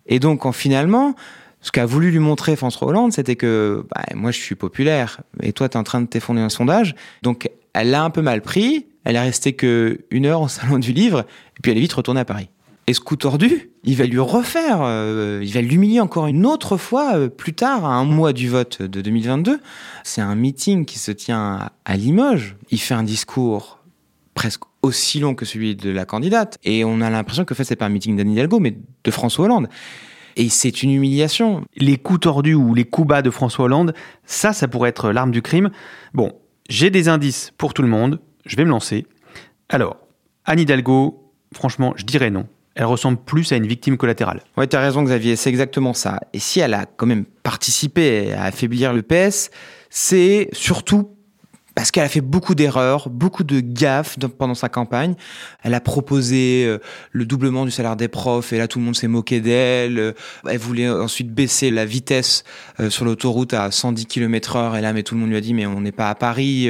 Et 0.06 0.18
donc, 0.18 0.46
en, 0.46 0.52
finalement, 0.52 1.14
ce 1.60 1.70
qu'a 1.70 1.86
voulu 1.86 2.10
lui 2.10 2.18
montrer 2.18 2.56
François 2.56 2.88
Hollande, 2.88 3.12
c'était 3.12 3.36
que 3.36 3.84
bah, 3.94 4.02
moi, 4.14 4.30
je 4.30 4.38
suis 4.38 4.54
populaire 4.54 5.20
et 5.42 5.52
toi, 5.52 5.68
tu 5.68 5.74
es 5.74 5.78
en 5.78 5.82
train 5.84 6.00
de 6.00 6.06
t'effondrer 6.06 6.42
un 6.42 6.48
sondage. 6.48 6.94
Donc, 7.22 7.50
elle 7.72 7.90
l'a 7.90 8.02
un 8.02 8.10
peu 8.10 8.22
mal 8.22 8.42
pris. 8.42 8.86
Elle 9.04 9.16
est 9.16 9.20
restée 9.20 9.54
que 9.54 10.00
une 10.10 10.26
heure 10.26 10.42
au 10.42 10.48
salon 10.58 10.78
du 10.78 10.92
livre 10.92 11.20
et 11.20 11.60
puis 11.62 11.72
elle 11.72 11.78
est 11.78 11.82
vite 11.82 11.92
retournée 11.92 12.20
à 12.20 12.24
Paris. 12.24 12.48
Et 12.86 12.92
ce 12.94 13.00
coup 13.00 13.14
tordu, 13.14 13.70
il 13.84 13.96
va 13.96 14.04
lui 14.04 14.18
refaire, 14.18 14.80
euh, 14.82 15.40
il 15.44 15.52
va 15.52 15.60
l'humilier 15.60 16.00
encore 16.00 16.26
une 16.26 16.44
autre 16.44 16.76
fois 16.76 17.14
euh, 17.14 17.28
plus 17.28 17.52
tard, 17.54 17.84
à 17.84 17.90
un 17.94 18.04
mois 18.04 18.32
du 18.32 18.48
vote 18.48 18.82
de 18.82 19.00
2022. 19.00 19.60
C'est 20.02 20.20
un 20.22 20.34
meeting 20.34 20.84
qui 20.84 20.98
se 20.98 21.12
tient 21.12 21.70
à- 21.84 21.96
Limoges. 21.96 22.56
Il 22.70 22.80
fait 22.80 22.94
un 22.94 23.04
discours 23.04 23.78
presque 24.34 24.62
aussi 24.82 25.20
long 25.20 25.34
que 25.36 25.44
celui 25.44 25.76
de 25.76 25.90
la 25.90 26.04
candidate. 26.04 26.58
Et 26.64 26.84
on 26.84 27.00
a 27.00 27.10
l'impression 27.10 27.44
que 27.44 27.54
en 27.54 27.56
fait, 27.56 27.64
c'est 27.64 27.76
pas 27.76 27.86
un 27.86 27.90
meeting 27.90 28.16
d'Anne 28.16 28.30
Hidalgo, 28.32 28.58
mais 28.58 28.76
de 29.04 29.10
François 29.12 29.44
Hollande. 29.44 29.68
Et 30.36 30.48
c'est 30.48 30.82
une 30.82 30.90
humiliation. 30.90 31.64
Les 31.76 31.96
coups 31.96 32.20
tordus 32.20 32.54
ou 32.54 32.74
les 32.74 32.84
coups 32.84 33.06
bas 33.06 33.22
de 33.22 33.30
François 33.30 33.66
Hollande, 33.66 33.94
ça, 34.24 34.52
ça 34.52 34.66
pourrait 34.66 34.88
être 34.88 35.12
l'arme 35.12 35.30
du 35.30 35.42
crime. 35.42 35.70
Bon, 36.12 36.32
j'ai 36.70 36.88
des 36.88 37.08
indices 37.08 37.52
pour 37.58 37.74
tout 37.74 37.82
le 37.82 37.88
monde. 37.88 38.20
Je 38.46 38.56
vais 38.56 38.64
me 38.64 38.70
lancer. 38.70 39.04
Alors, 39.68 39.96
Anne 40.46 40.60
Hidalgo, 40.60 41.32
franchement, 41.52 41.92
je 41.96 42.04
dirais 42.04 42.30
non. 42.30 42.46
Elle 42.76 42.84
ressemble 42.86 43.18
plus 43.18 43.52
à 43.52 43.56
une 43.56 43.66
victime 43.66 43.96
collatérale. 43.96 44.40
Ouais, 44.56 44.66
tu 44.66 44.76
as 44.76 44.80
raison, 44.80 45.02
Xavier, 45.02 45.36
c'est 45.36 45.50
exactement 45.50 45.92
ça. 45.92 46.20
Et 46.32 46.38
si 46.38 46.60
elle 46.60 46.72
a 46.72 46.86
quand 46.86 47.06
même 47.06 47.24
participé 47.42 48.32
à 48.32 48.44
affaiblir 48.44 48.94
le 48.94 49.02
PS, 49.02 49.50
c'est 49.90 50.48
surtout 50.52 51.10
parce 51.74 51.90
qu'elle 51.90 52.04
a 52.04 52.08
fait 52.08 52.20
beaucoup 52.20 52.54
d'erreurs, 52.54 53.08
beaucoup 53.08 53.44
de 53.44 53.60
gaffes 53.60 54.18
pendant 54.38 54.54
sa 54.54 54.68
campagne. 54.68 55.14
Elle 55.62 55.74
a 55.74 55.80
proposé 55.80 56.64
euh, 56.66 56.78
le 57.12 57.24
doublement 57.24 57.64
du 57.64 57.70
salaire 57.70 57.96
des 57.96 58.08
profs 58.08 58.52
et 58.52 58.58
là 58.58 58.68
tout 58.68 58.78
le 58.78 58.84
monde 58.84 58.96
s'est 58.96 59.08
moqué 59.08 59.40
d'elle. 59.40 59.98
Euh, 59.98 60.12
Elle 60.48 60.58
voulait 60.58 60.88
ensuite 60.88 61.32
baisser 61.32 61.70
la 61.70 61.84
vitesse 61.84 62.44
euh, 62.80 62.90
sur 62.90 63.04
l'autoroute 63.04 63.54
à 63.54 63.70
110 63.70 64.06
km 64.06 64.56
heure 64.56 64.76
et 64.76 64.80
là 64.80 64.92
mais 64.92 65.02
tout 65.02 65.14
le 65.14 65.20
monde 65.20 65.30
lui 65.30 65.36
a 65.36 65.40
dit 65.40 65.54
mais 65.54 65.66
on 65.66 65.80
n'est 65.80 65.92
pas 65.92 66.10
à 66.10 66.14
Paris. 66.14 66.68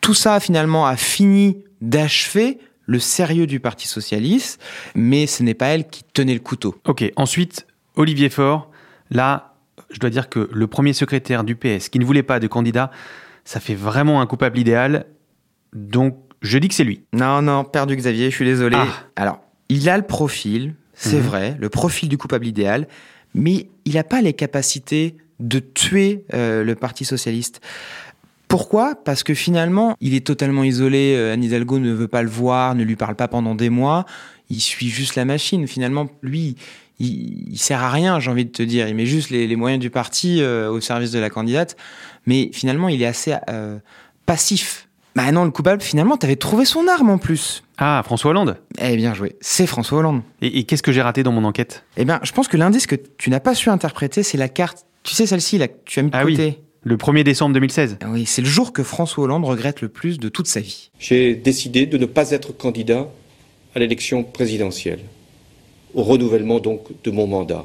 Tout 0.00 0.14
ça 0.14 0.40
finalement 0.40 0.86
a 0.86 0.96
fini 0.96 1.64
d'achever 1.80 2.58
le 2.86 2.98
sérieux 2.98 3.46
du 3.46 3.60
Parti 3.60 3.88
socialiste, 3.88 4.60
mais 4.94 5.26
ce 5.26 5.42
n'est 5.42 5.54
pas 5.54 5.68
elle 5.68 5.88
qui 5.88 6.02
tenait 6.12 6.34
le 6.34 6.40
couteau. 6.40 6.76
Ok, 6.84 7.04
ensuite, 7.16 7.66
Olivier 7.96 8.28
Faure. 8.28 8.70
Là, 9.10 9.54
je 9.90 9.98
dois 9.98 10.10
dire 10.10 10.28
que 10.28 10.48
le 10.52 10.66
premier 10.66 10.92
secrétaire 10.92 11.44
du 11.44 11.56
PS 11.56 11.88
qui 11.88 11.98
ne 11.98 12.04
voulait 12.04 12.22
pas 12.22 12.40
de 12.40 12.46
candidat, 12.46 12.90
ça 13.44 13.60
fait 13.60 13.74
vraiment 13.74 14.20
un 14.20 14.26
coupable 14.26 14.58
idéal. 14.58 15.06
Donc, 15.74 16.16
je 16.42 16.58
dis 16.58 16.68
que 16.68 16.74
c'est 16.74 16.84
lui. 16.84 17.02
Non, 17.12 17.42
non, 17.42 17.64
perdu 17.64 17.96
Xavier, 17.96 18.30
je 18.30 18.34
suis 18.36 18.44
désolé. 18.44 18.76
Ah. 18.78 18.88
Alors, 19.16 19.40
il 19.68 19.88
a 19.88 19.96
le 19.96 20.02
profil, 20.04 20.74
c'est 20.94 21.16
Mhm. 21.16 21.22
vrai, 21.22 21.56
le 21.58 21.68
profil 21.68 22.08
du 22.08 22.18
coupable 22.18 22.46
idéal, 22.46 22.86
mais 23.34 23.68
il 23.84 23.94
n'a 23.94 24.04
pas 24.04 24.20
les 24.20 24.32
capacités 24.34 25.16
de 25.40 25.58
tuer 25.58 26.24
euh, 26.32 26.62
le 26.64 26.74
Parti 26.74 27.04
socialiste. 27.04 27.60
Pourquoi? 28.48 28.94
Parce 28.94 29.24
que 29.24 29.34
finalement, 29.34 29.96
il 30.00 30.14
est 30.14 30.24
totalement 30.24 30.62
isolé. 30.62 31.14
euh, 31.16 31.32
Anne 31.32 31.42
Hidalgo 31.42 31.78
ne 31.78 31.92
veut 31.92 32.08
pas 32.08 32.22
le 32.22 32.28
voir, 32.28 32.74
ne 32.74 32.84
lui 32.84 32.94
parle 32.94 33.16
pas 33.16 33.26
pendant 33.26 33.54
des 33.54 33.70
mois. 33.70 34.04
Il 34.50 34.60
suit 34.60 34.88
juste 34.90 35.16
la 35.16 35.24
machine. 35.24 35.66
Finalement, 35.66 36.08
lui, 36.22 36.56
il, 37.04 37.52
il 37.52 37.58
sert 37.58 37.82
à 37.82 37.90
rien, 37.90 38.18
j'ai 38.20 38.30
envie 38.30 38.44
de 38.44 38.50
te 38.50 38.62
dire. 38.62 38.88
Il 38.88 38.94
met 38.94 39.06
juste 39.06 39.30
les, 39.30 39.46
les 39.46 39.56
moyens 39.56 39.80
du 39.80 39.90
parti 39.90 40.40
euh, 40.40 40.70
au 40.70 40.80
service 40.80 41.10
de 41.12 41.18
la 41.18 41.30
candidate. 41.30 41.76
Mais 42.26 42.50
finalement, 42.52 42.88
il 42.88 43.02
est 43.02 43.06
assez 43.06 43.34
euh, 43.50 43.78
passif. 44.26 44.88
Bah 45.16 45.30
non, 45.30 45.44
le 45.44 45.50
coupable, 45.52 45.80
finalement, 45.80 46.16
t'avais 46.16 46.34
trouvé 46.36 46.64
son 46.64 46.88
arme 46.88 47.08
en 47.10 47.18
plus. 47.18 47.62
Ah, 47.78 48.02
François 48.04 48.30
Hollande. 48.32 48.56
Eh 48.80 48.96
bien 48.96 49.14
joué, 49.14 49.36
c'est 49.40 49.66
François 49.66 49.98
Hollande. 49.98 50.22
Et, 50.42 50.58
et 50.58 50.64
qu'est-ce 50.64 50.82
que 50.82 50.90
j'ai 50.90 51.02
raté 51.02 51.22
dans 51.22 51.30
mon 51.32 51.44
enquête? 51.44 51.84
Eh 51.96 52.04
bien, 52.04 52.18
je 52.24 52.32
pense 52.32 52.48
que 52.48 52.56
l'indice 52.56 52.86
que 52.88 52.96
tu 52.96 53.30
n'as 53.30 53.38
pas 53.40 53.54
su 53.54 53.68
interpréter, 53.70 54.22
c'est 54.24 54.38
la 54.38 54.48
carte. 54.48 54.86
Tu 55.04 55.14
sais, 55.14 55.26
celle-ci, 55.26 55.58
là, 55.58 55.68
que 55.68 55.74
tu 55.84 56.00
as 56.00 56.02
mis 56.02 56.10
de 56.10 56.16
Ah 56.16 56.24
oui. 56.24 56.32
côté. 56.36 56.58
Le 56.82 56.96
1er 56.96 57.22
décembre 57.22 57.54
2016. 57.54 57.98
Ah 58.02 58.06
Oui, 58.10 58.26
c'est 58.26 58.42
le 58.42 58.48
jour 58.48 58.72
que 58.72 58.82
François 58.82 59.24
Hollande 59.24 59.44
regrette 59.44 59.80
le 59.80 59.88
plus 59.88 60.18
de 60.18 60.28
toute 60.28 60.46
sa 60.48 60.60
vie. 60.60 60.90
J'ai 60.98 61.34
décidé 61.34 61.86
de 61.86 61.96
ne 61.96 62.06
pas 62.06 62.30
être 62.32 62.52
candidat 62.56 63.06
à 63.74 63.78
l'élection 63.78 64.22
présidentielle, 64.24 65.00
au 65.94 66.02
renouvellement 66.02 66.60
donc 66.60 66.80
de 67.02 67.10
mon 67.10 67.26
mandat. 67.26 67.64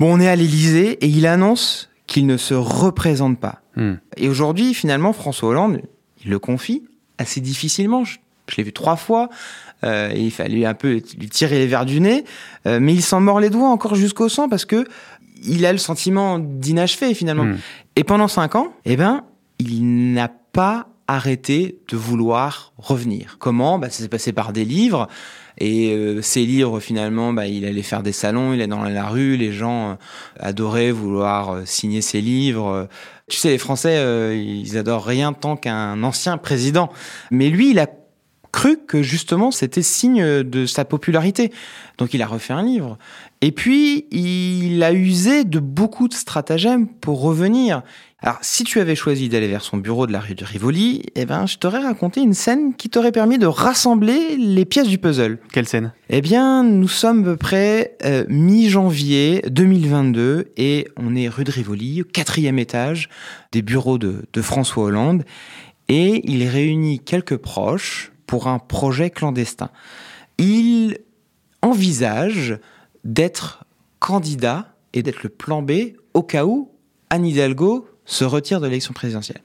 Bon, 0.00 0.14
on 0.16 0.20
est 0.20 0.28
à 0.28 0.36
l'Élysée 0.36 0.92
et 1.04 1.08
il 1.08 1.26
annonce 1.26 1.88
qu'il 2.06 2.26
ne 2.26 2.36
se 2.36 2.54
représente 2.54 3.38
pas. 3.38 3.60
Hmm. 3.76 3.94
Et 4.16 4.28
aujourd'hui, 4.28 4.74
finalement, 4.74 5.12
François 5.12 5.50
Hollande, 5.50 5.80
il 6.24 6.30
le 6.30 6.38
confie 6.38 6.84
assez 7.18 7.40
difficilement. 7.40 8.04
Je, 8.04 8.18
je 8.48 8.56
l'ai 8.56 8.62
vu 8.62 8.72
trois 8.72 8.96
fois. 8.96 9.28
euh, 9.84 10.10
et 10.12 10.20
il 10.20 10.30
fallait 10.30 10.64
un 10.64 10.74
peu 10.74 11.00
lui 11.18 11.28
tirer 11.28 11.58
les 11.58 11.66
verres 11.66 11.86
du 11.86 12.00
nez. 12.00 12.24
euh, 12.66 12.78
mais 12.80 12.94
il 12.94 13.02
s'en 13.02 13.20
mord 13.20 13.40
les 13.40 13.50
doigts 13.50 13.68
encore 13.68 13.94
jusqu'au 13.94 14.28
sang 14.28 14.48
parce 14.48 14.64
que 14.64 14.84
il 15.44 15.64
a 15.66 15.72
le 15.72 15.78
sentiment 15.78 16.38
d'inachevé 16.40 17.14
finalement. 17.14 17.44
Hmm. 17.44 17.58
Et 17.96 18.04
pendant 18.04 18.26
cinq 18.28 18.54
ans, 18.56 18.72
eh 18.84 18.96
ben, 18.96 19.22
il 19.60 20.12
n'a 20.12 20.28
pas 20.28 20.88
arrêté 21.08 21.80
de 21.90 21.96
vouloir 21.96 22.72
revenir. 22.76 23.36
Comment? 23.38 23.78
Bah, 23.78 23.90
Ça 23.90 24.02
s'est 24.02 24.08
passé 24.08 24.32
par 24.32 24.52
des 24.52 24.64
livres. 24.64 25.08
Et 25.60 25.92
euh, 25.92 26.22
ces 26.22 26.46
livres, 26.46 26.78
finalement, 26.78 27.32
bah, 27.32 27.46
il 27.46 27.64
allait 27.64 27.82
faire 27.82 28.04
des 28.04 28.12
salons, 28.12 28.52
il 28.52 28.60
est 28.60 28.68
dans 28.68 28.84
la 28.84 29.08
rue, 29.08 29.36
les 29.36 29.50
gens 29.50 29.90
euh, 29.90 29.94
adoraient 30.38 30.92
vouloir 30.92 31.50
euh, 31.50 31.62
signer 31.64 32.00
ses 32.00 32.20
livres. 32.20 32.88
Tu 33.28 33.36
sais, 33.36 33.50
les 33.50 33.58
Français, 33.58 33.98
euh, 33.98 34.34
ils 34.34 34.78
adorent 34.78 35.04
rien 35.04 35.34
tant 35.34 35.56
qu'un 35.56 36.02
ancien 36.02 36.38
président. 36.38 36.88
Mais 37.30 37.50
lui, 37.50 37.70
il 37.70 37.78
a 37.78 37.86
cru 38.52 38.78
que 38.86 39.02
justement 39.02 39.50
c'était 39.50 39.82
signe 39.82 40.42
de 40.42 40.66
sa 40.66 40.84
popularité. 40.84 41.52
Donc 41.98 42.14
il 42.14 42.22
a 42.22 42.26
refait 42.26 42.52
un 42.52 42.62
livre. 42.62 42.98
Et 43.40 43.52
puis 43.52 44.06
il 44.10 44.82
a 44.82 44.92
usé 44.92 45.44
de 45.44 45.58
beaucoup 45.58 46.08
de 46.08 46.14
stratagèmes 46.14 46.86
pour 46.86 47.20
revenir. 47.20 47.82
Alors 48.20 48.38
si 48.42 48.64
tu 48.64 48.80
avais 48.80 48.96
choisi 48.96 49.28
d'aller 49.28 49.46
vers 49.46 49.62
son 49.62 49.76
bureau 49.76 50.08
de 50.08 50.12
la 50.12 50.18
rue 50.18 50.34
de 50.34 50.44
Rivoli, 50.44 51.04
eh 51.14 51.24
ben 51.24 51.46
je 51.46 51.56
t'aurais 51.56 51.78
raconté 51.78 52.20
une 52.20 52.34
scène 52.34 52.74
qui 52.74 52.88
t'aurait 52.88 53.12
permis 53.12 53.38
de 53.38 53.46
rassembler 53.46 54.36
les 54.36 54.64
pièces 54.64 54.88
du 54.88 54.98
puzzle. 54.98 55.38
Quelle 55.52 55.68
scène? 55.68 55.92
Eh 56.10 56.20
bien, 56.20 56.64
nous 56.64 56.88
sommes 56.88 57.20
à 57.20 57.24
peu 57.24 57.36
près 57.36 57.96
euh, 58.04 58.24
mi-janvier 58.28 59.42
2022 59.48 60.52
et 60.56 60.88
on 60.96 61.14
est 61.14 61.28
rue 61.28 61.44
de 61.44 61.52
Rivoli, 61.52 62.02
au 62.02 62.04
quatrième 62.04 62.58
étage 62.58 63.08
des 63.52 63.62
bureaux 63.62 63.98
de, 63.98 64.24
de 64.32 64.42
François 64.42 64.84
Hollande 64.84 65.22
et 65.88 66.20
il 66.30 66.46
réunit 66.46 66.98
quelques 66.98 67.36
proches 67.36 68.12
pour 68.28 68.46
un 68.46 68.60
projet 68.60 69.10
clandestin. 69.10 69.70
Il 70.36 70.98
envisage 71.62 72.58
d'être 73.02 73.64
candidat 73.98 74.76
et 74.92 75.02
d'être 75.02 75.24
le 75.24 75.30
plan 75.30 75.62
B 75.62 75.72
au 76.14 76.22
cas 76.22 76.44
où 76.44 76.70
Anne 77.10 77.26
Hidalgo 77.26 77.88
se 78.04 78.24
retire 78.24 78.60
de 78.60 78.66
l'élection 78.66 78.94
présidentielle. 78.94 79.42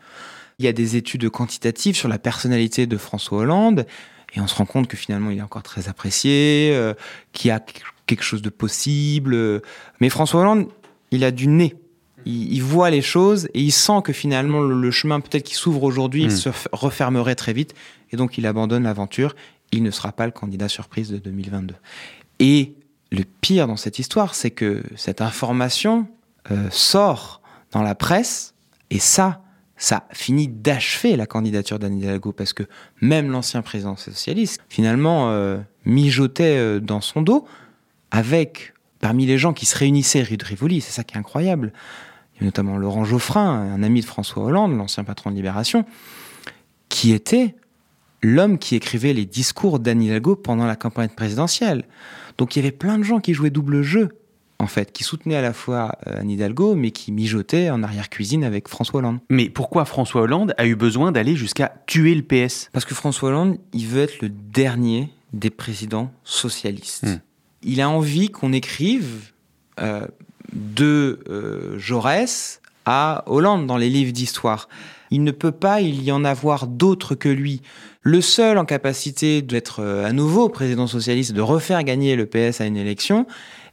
Il 0.59 0.65
y 0.65 0.67
a 0.67 0.73
des 0.73 0.95
études 0.97 1.27
quantitatives 1.29 1.95
sur 1.95 2.09
la 2.09 2.19
personnalité 2.19 2.85
de 2.85 2.97
François 2.97 3.39
Hollande 3.39 3.87
et 4.35 4.41
on 4.41 4.47
se 4.47 4.55
rend 4.55 4.65
compte 4.65 4.87
que 4.87 4.97
finalement 4.97 5.31
il 5.31 5.39
est 5.39 5.43
encore 5.43 5.63
très 5.63 5.87
apprécié, 5.87 6.71
euh, 6.73 6.93
qu'il 7.31 7.49
y 7.49 7.51
a 7.51 7.63
quelque 8.05 8.23
chose 8.23 8.41
de 8.41 8.49
possible. 8.49 9.61
Mais 10.01 10.09
François 10.09 10.41
Hollande, 10.41 10.67
il 11.11 11.23
a 11.23 11.31
du 11.31 11.47
nez. 11.47 11.75
Il, 12.25 12.53
il 12.53 12.62
voit 12.63 12.89
les 12.89 13.01
choses 13.01 13.48
et 13.53 13.62
il 13.62 13.72
sent 13.72 14.01
que 14.03 14.13
finalement 14.13 14.62
le, 14.62 14.80
le 14.80 14.92
chemin 14.92 15.20
peut-être 15.20 15.44
qui 15.44 15.56
s'ouvre 15.56 15.84
aujourd'hui, 15.84 16.24
il 16.24 16.27
Mm. 16.27 16.38
se 16.38 16.50
refermerait 16.72 17.36
très 17.36 17.53
vite 17.53 17.74
et 18.12 18.18
donc 18.18 18.38
il 18.38 18.46
abandonne 18.46 18.84
l'aventure. 18.84 19.36
Il 19.72 19.84
ne 19.84 19.92
sera 19.92 20.12
pas 20.12 20.25
le 20.25 20.32
candidat 20.32 20.70
surprise 20.70 21.10
de 21.10 21.18
2022. 21.18 21.75
Et 22.39 22.75
le 23.12 23.24
pire 23.42 23.68
dans 23.68 23.77
cette 23.77 24.00
histoire, 24.00 24.36
c'est 24.36 24.51
que 24.51 24.84
cette 24.96 25.22
information 25.22 26.08
euh, 26.51 26.68
sort 26.72 27.42
dans 27.72 27.82
la 27.82 27.96
presse 27.96 28.53
et 28.89 29.00
ça, 29.00 29.42
ça 29.77 30.08
finit 30.12 30.48
d'achever 30.48 31.15
la 31.15 31.25
candidature 31.25 31.80
d'Anne 31.80 31.98
Hidalgo 31.98 32.32
parce 32.32 32.53
que 32.53 32.63
même 33.01 33.32
l'ancien 33.32 33.62
président 33.62 33.96
socialiste, 33.96 34.62
finalement, 34.70 35.32
euh, 35.32 35.58
mijotait 35.86 36.58
euh, 36.58 36.80
dans 36.80 37.01
son 37.01 37.22
dos 37.22 37.48
avec, 38.12 38.74
parmi 39.00 39.25
les 39.25 39.38
gens 39.38 39.53
qui 39.53 39.65
se 39.65 39.77
réunissaient 39.77 40.22
rue 40.24 40.38
de 40.38 40.46
Rivoli, 40.46 40.82
c'est 40.82 40.92
ça 40.92 41.03
qui 41.03 41.15
est 41.15 41.20
incroyable, 41.20 41.74
il 42.35 42.41
y 42.41 42.43
a 42.43 42.45
notamment 42.45 42.77
Laurent 42.77 43.05
Geoffrin, 43.05 43.49
un 43.49 43.83
ami 43.83 44.01
de 44.01 44.05
François 44.05 44.43
Hollande, 44.43 44.75
l'ancien 44.75 45.03
patron 45.03 45.31
de 45.31 45.35
Libération, 45.35 45.85
qui 46.89 47.11
était 47.11 47.55
l'homme 48.21 48.57
qui 48.57 48.75
écrivait 48.75 49.13
les 49.13 49.25
discours 49.25 49.79
d'Anne 49.79 50.01
Hidalgo 50.01 50.35
pendant 50.35 50.65
la 50.65 50.75
campagne 50.75 51.09
présidentielle. 51.09 51.85
Donc 52.37 52.55
il 52.55 52.59
y 52.59 52.61
avait 52.61 52.71
plein 52.71 52.97
de 52.97 53.03
gens 53.03 53.19
qui 53.19 53.33
jouaient 53.33 53.49
double 53.49 53.81
jeu, 53.83 54.09
en 54.59 54.67
fait, 54.67 54.91
qui 54.91 55.03
soutenaient 55.03 55.35
à 55.35 55.41
la 55.41 55.53
fois 55.53 55.97
euh, 56.07 56.21
Anne 56.21 56.29
Hidalgo, 56.29 56.75
mais 56.75 56.91
qui 56.91 57.11
mijotaient 57.11 57.69
en 57.69 57.83
arrière-cuisine 57.83 58.43
avec 58.43 58.67
François 58.67 58.99
Hollande. 58.99 59.19
Mais 59.29 59.49
pourquoi 59.49 59.85
François 59.85 60.21
Hollande 60.21 60.55
a 60.57 60.65
eu 60.65 60.75
besoin 60.75 61.11
d'aller 61.11 61.35
jusqu'à 61.35 61.73
tuer 61.85 62.15
le 62.15 62.23
PS 62.23 62.69
Parce 62.71 62.85
que 62.85 62.95
François 62.95 63.29
Hollande, 63.29 63.57
il 63.73 63.85
veut 63.85 64.01
être 64.01 64.21
le 64.21 64.29
dernier 64.29 65.09
des 65.33 65.49
présidents 65.49 66.11
socialistes. 66.23 67.05
Hmm. 67.05 67.19
Il 67.61 67.81
a 67.81 67.89
envie 67.89 68.29
qu'on 68.29 68.53
écrive 68.53 69.31
euh, 69.79 70.07
de 70.53 71.19
euh, 71.29 71.77
Jaurès 71.77 72.62
à 72.86 73.24
Hollande 73.27 73.67
dans 73.67 73.77
les 73.77 73.89
livres 73.89 74.12
d'histoire. 74.12 74.67
Il 75.12 75.24
ne 75.24 75.31
peut 75.31 75.51
pas 75.51 75.81
il 75.81 76.03
y 76.03 76.12
en 76.12 76.25
avoir 76.25 76.67
d'autres 76.67 77.15
que 77.15 77.29
lui. 77.29 77.62
Le 78.01 78.19
seul 78.19 78.57
en 78.57 78.65
capacité 78.65 79.41
d'être 79.41 79.81
euh, 79.81 80.05
à 80.05 80.12
nouveau 80.12 80.50
président 80.50 80.88
socialiste, 80.88 81.33
de 81.33 81.41
refaire 81.41 81.83
gagner 81.83 82.15
le 82.15 82.25
PS 82.25 82.62
à 82.62 82.65
une 82.65 82.77
élection, 82.77 83.25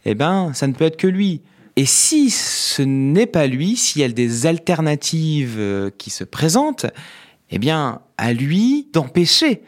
eh 0.05 0.15
ben, 0.15 0.53
ça 0.55 0.67
ne 0.67 0.73
peut 0.73 0.85
être 0.85 0.97
que 0.97 1.07
lui. 1.07 1.43
Et 1.77 1.87
si 1.87 2.31
ce 2.31 2.83
n'est 2.83 3.27
pas 3.27 3.47
lui, 3.47 3.77
s'il 3.77 4.03
y 4.03 4.05
a 4.05 4.09
des 4.09 4.47
alternatives 4.47 5.57
euh, 5.59 5.91
qui 5.97 6.11
se 6.11 6.25
présentent, 6.25 6.87
eh 7.51 7.59
bien, 7.59 8.01
à 8.19 8.33
lui 8.33 8.89
d'empêcher. 8.93 9.63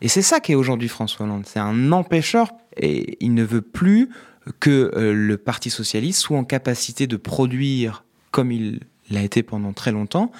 Et 0.00 0.08
c'est 0.08 0.22
ça 0.22 0.40
qu'est 0.40 0.54
aujourd'hui 0.54 0.88
François 0.88 1.24
Hollande. 1.24 1.44
C'est 1.46 1.60
un 1.60 1.90
empêcheur 1.92 2.52
et 2.76 3.16
il 3.24 3.34
ne 3.34 3.42
veut 3.42 3.62
plus 3.62 4.10
que 4.60 4.90
euh, 4.94 5.12
le 5.12 5.36
Parti 5.36 5.70
socialiste 5.70 6.20
soit 6.20 6.38
en 6.38 6.44
capacité 6.44 7.06
de 7.06 7.16
produire, 7.16 8.04
comme 8.30 8.52
il 8.52 8.80
l'a 9.10 9.22
été 9.22 9.42
pendant 9.42 9.72
très 9.72 9.92
longtemps, 9.92 10.30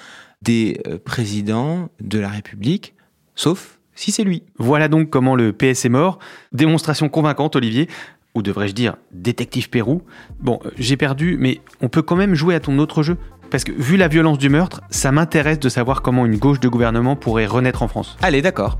des 0.41 0.81
euh, 0.87 0.97
présidents 1.03 1.89
de 2.01 2.19
la 2.19 2.29
République, 2.29 2.93
sauf 3.35 3.79
si 3.95 4.11
c'est 4.11 4.23
lui. 4.23 4.43
Voilà 4.57 4.87
donc 4.87 5.09
comment 5.09 5.35
le 5.35 5.53
PS 5.53 5.85
est 5.85 5.89
mort. 5.89 6.19
Démonstration 6.51 7.09
convaincante, 7.09 7.55
Olivier. 7.55 7.89
Ou 8.35 8.41
devrais-je 8.41 8.73
dire, 8.73 8.97
détective 9.13 9.69
Pérou. 9.69 10.01
Bon, 10.41 10.59
euh, 10.65 10.71
j'ai 10.77 10.97
perdu, 10.97 11.37
mais 11.39 11.61
on 11.79 11.87
peut 11.87 12.01
quand 12.01 12.17
même 12.17 12.35
jouer 12.35 12.53
à 12.53 12.59
ton 12.59 12.77
autre 12.79 13.01
jeu. 13.01 13.17
Parce 13.49 13.63
que 13.63 13.71
vu 13.71 13.95
la 13.95 14.09
violence 14.09 14.37
du 14.37 14.49
meurtre, 14.49 14.81
ça 14.89 15.11
m'intéresse 15.11 15.59
de 15.59 15.69
savoir 15.69 16.01
comment 16.01 16.25
une 16.25 16.37
gauche 16.37 16.59
de 16.59 16.67
gouvernement 16.67 17.15
pourrait 17.15 17.45
renaître 17.45 17.83
en 17.83 17.87
France. 17.87 18.17
Allez, 18.21 18.41
d'accord. 18.41 18.79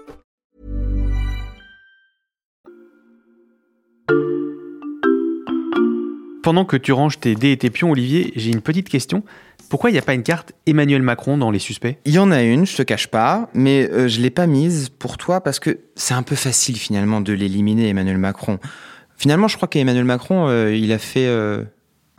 Pendant 6.41 6.65
que 6.65 6.77
tu 6.77 6.91
ranges 6.91 7.19
tes 7.19 7.35
dés 7.35 7.51
et 7.51 7.57
tes 7.57 7.69
pions, 7.69 7.91
Olivier, 7.91 8.33
j'ai 8.35 8.51
une 8.51 8.61
petite 8.61 8.89
question. 8.89 9.23
Pourquoi 9.69 9.89
il 9.89 9.93
n'y 9.93 9.99
a 9.99 10.01
pas 10.01 10.13
une 10.13 10.23
carte 10.23 10.53
Emmanuel 10.65 11.01
Macron 11.01 11.37
dans 11.37 11.51
les 11.51 11.59
suspects? 11.59 11.97
Il 12.05 12.13
y 12.13 12.19
en 12.19 12.31
a 12.31 12.41
une, 12.41 12.65
je 12.65 12.75
te 12.75 12.81
cache 12.81 13.07
pas, 13.07 13.49
mais 13.53 13.89
euh, 13.89 14.07
je 14.07 14.19
l'ai 14.19 14.31
pas 14.31 14.47
mise 14.47 14.89
pour 14.89 15.17
toi 15.17 15.41
parce 15.41 15.59
que 15.59 15.79
c'est 15.95 16.13
un 16.13 16.23
peu 16.23 16.35
facile 16.35 16.77
finalement 16.77 17.21
de 17.21 17.31
l'éliminer, 17.31 17.89
Emmanuel 17.89 18.17
Macron. 18.17 18.59
Finalement, 19.15 19.47
je 19.47 19.55
crois 19.55 19.67
qu'Emmanuel 19.67 20.03
Macron, 20.03 20.47
euh, 20.47 20.75
il 20.75 20.91
a 20.91 20.97
fait 20.97 21.27
euh, 21.27 21.63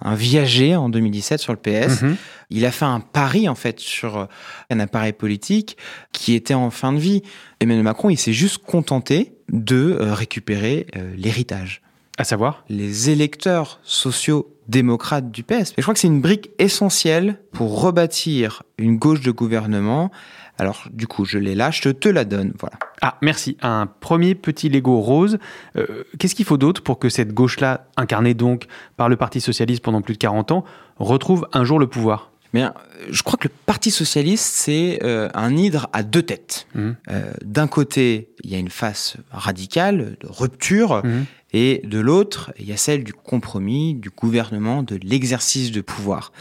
un 0.00 0.14
viager 0.14 0.76
en 0.76 0.88
2017 0.88 1.40
sur 1.40 1.52
le 1.52 1.58
PS. 1.58 2.02
Mhm. 2.02 2.16
Il 2.50 2.64
a 2.64 2.70
fait 2.70 2.85
un 2.85 3.00
pari 3.00 3.48
en 3.48 3.56
fait 3.56 3.80
sur 3.80 4.28
un 4.70 4.80
appareil 4.80 5.12
politique 5.12 5.76
qui 6.12 6.35
était 6.35 6.54
en 6.54 6.70
fin 6.70 6.92
de 6.92 6.98
vie. 6.98 7.22
Emmanuel 7.61 7.82
Macron, 7.82 8.08
il 8.08 8.18
s'est 8.18 8.32
juste 8.32 8.58
contenté 8.58 9.32
de 9.50 9.98
euh, 10.00 10.14
récupérer 10.14 10.87
l'héritage 11.16 11.82
À 12.18 12.25
savoir 12.25 12.64
les 12.68 13.11
électeurs 13.11 13.81
sociaux-démocrates 13.85 15.31
du 15.31 15.42
PS. 15.42 15.70
Et 15.70 15.75
je 15.79 15.83
crois 15.83 15.94
que 15.94 16.01
c'est 16.01 16.07
une 16.09 16.20
brique 16.20 16.51
essentielle 16.59 17.40
pour 17.53 17.81
rebâtir 17.81 18.62
une 18.79 18.96
gauche 18.96 19.20
de 19.22 19.31
gouvernement. 19.31 20.11
Alors, 20.59 20.85
du 20.92 21.07
coup, 21.07 21.25
je 21.25 21.38
l'ai 21.38 21.55
là, 21.55 21.70
je 21.70 21.88
te 21.88 22.09
la 22.09 22.25
donne. 22.25 22.53
Voilà. 22.61 22.77
Ah, 23.01 23.16
merci. 23.22 23.57
Un 23.62 23.87
premier 23.87 24.35
petit 24.35 24.68
Lego 24.68 25.01
rose. 25.01 25.38
Euh, 25.77 26.05
Qu'est-ce 26.18 26.35
qu'il 26.35 26.44
faut 26.44 26.59
d'autre 26.59 26.83
pour 26.83 26.98
que 26.98 27.09
cette 27.09 27.33
gauche-là, 27.33 27.87
incarnée 27.96 28.35
donc 28.35 28.66
par 28.96 29.09
le 29.09 29.16
Parti 29.16 29.40
Socialiste 29.40 29.83
pendant 29.83 30.03
plus 30.03 30.12
de 30.14 30.18
40 30.18 30.53
ans, 30.53 30.64
retrouve 30.98 31.48
un 31.53 31.64
jour 31.64 31.79
le 31.79 31.87
pouvoir? 31.87 32.31
Euh, 32.55 32.68
je 33.11 33.22
crois 33.22 33.38
que 33.38 33.48
le 33.48 33.55
Parti 33.64 33.90
socialiste, 33.90 34.44
c'est 34.55 34.98
euh, 35.03 35.31
un 35.33 35.57
hydre 35.57 35.88
à 35.94 36.03
deux 36.03 36.22
têtes. 36.22 36.66
Mhm. 36.75 36.96
Euh, 37.11 37.33
D'un 37.42 37.66
côté, 37.66 38.29
il 38.44 38.51
y 38.51 38.55
a 38.55 38.59
une 38.59 38.68
face 38.68 39.16
radicale, 39.31 40.16
de 40.20 40.29
rupture, 40.29 41.01
Mhm. 41.03 41.25
Et 41.53 41.83
de 41.85 41.99
l'autre, 41.99 42.53
il 42.59 42.67
y 42.69 42.73
a 42.73 42.77
celle 42.77 43.05
du 43.05 43.12
compromis, 43.12 43.95
du 43.95 44.11
gouvernement, 44.11 44.83
de 44.83 44.99
l'exercice 45.03 45.71
de 45.71 45.81
pouvoir. 45.81 46.33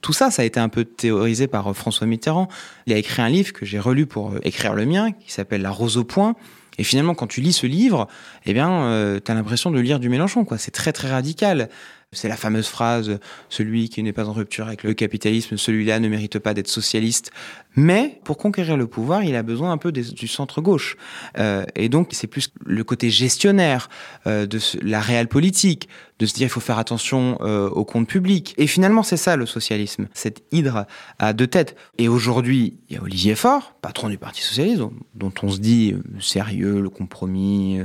Tout 0.00 0.12
ça, 0.12 0.30
ça 0.30 0.42
a 0.42 0.44
été 0.44 0.60
un 0.60 0.68
peu 0.68 0.84
théorisé 0.84 1.46
par 1.46 1.68
euh, 1.68 1.72
François 1.72 2.06
Mitterrand. 2.06 2.48
Il 2.86 2.92
a 2.92 2.96
écrit 2.96 3.22
un 3.22 3.28
livre 3.28 3.52
que 3.52 3.66
j'ai 3.66 3.78
relu 3.78 4.06
pour 4.06 4.32
euh, 4.32 4.38
écrire 4.44 4.74
le 4.74 4.86
mien, 4.86 5.12
qui 5.12 5.32
s'appelle 5.32 5.62
La 5.62 5.70
Rose 5.70 5.96
au 5.96 6.04
point. 6.04 6.36
Et 6.78 6.84
finalement, 6.84 7.14
quand 7.14 7.26
tu 7.26 7.40
lis 7.40 7.52
ce 7.52 7.66
livre, 7.66 8.06
eh 8.46 8.52
bien, 8.52 8.70
euh, 8.70 9.18
t'as 9.18 9.34
l'impression 9.34 9.72
de 9.72 9.80
lire 9.80 9.98
du 9.98 10.08
Mélenchon, 10.08 10.44
quoi. 10.44 10.58
C'est 10.58 10.70
très 10.70 10.92
très 10.92 11.10
radical. 11.10 11.68
C'est 12.12 12.28
la 12.28 12.38
fameuse 12.38 12.68
phrase 12.68 13.18
celui 13.50 13.90
qui 13.90 14.02
n'est 14.02 14.14
pas 14.14 14.26
en 14.30 14.32
rupture 14.32 14.66
avec 14.66 14.82
le 14.82 14.94
capitalisme, 14.94 15.58
celui-là 15.58 16.00
ne 16.00 16.08
mérite 16.08 16.38
pas 16.38 16.54
d'être 16.54 16.68
socialiste. 16.68 17.30
Mais 17.76 18.18
pour 18.24 18.38
conquérir 18.38 18.78
le 18.78 18.86
pouvoir, 18.86 19.24
il 19.24 19.36
a 19.36 19.42
besoin 19.42 19.72
un 19.72 19.76
peu 19.76 19.92
du 19.92 20.26
centre 20.26 20.62
gauche. 20.62 20.96
Euh, 21.36 21.66
et 21.76 21.90
donc 21.90 22.08
c'est 22.12 22.26
plus 22.26 22.50
le 22.64 22.82
côté 22.82 23.10
gestionnaire 23.10 23.90
euh, 24.26 24.46
de 24.46 24.58
la 24.80 25.00
réelle 25.00 25.28
politique, 25.28 25.90
de 26.18 26.24
se 26.24 26.32
dire 26.32 26.46
il 26.46 26.50
faut 26.50 26.60
faire 26.60 26.78
attention 26.78 27.36
euh, 27.42 27.68
au 27.68 27.84
compte 27.84 28.08
public. 28.08 28.54
Et 28.56 28.66
finalement 28.66 29.02
c'est 29.02 29.18
ça 29.18 29.36
le 29.36 29.44
socialisme, 29.44 30.08
cette 30.14 30.42
hydre 30.50 30.86
à 31.18 31.34
deux 31.34 31.46
têtes. 31.46 31.76
Et 31.98 32.08
aujourd'hui 32.08 32.78
il 32.88 32.96
y 32.96 32.98
a 32.98 33.02
Olivier 33.02 33.34
Faure, 33.34 33.74
patron 33.82 34.08
du 34.08 34.16
Parti 34.16 34.40
socialiste, 34.40 34.78
dont, 34.78 34.94
dont 35.14 35.32
on 35.42 35.50
se 35.50 35.58
dit 35.58 35.94
sérieux, 36.20 36.80
le 36.80 36.88
compromis, 36.88 37.80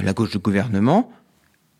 la 0.00 0.12
gauche 0.12 0.32
du 0.32 0.38
gouvernement. 0.40 1.12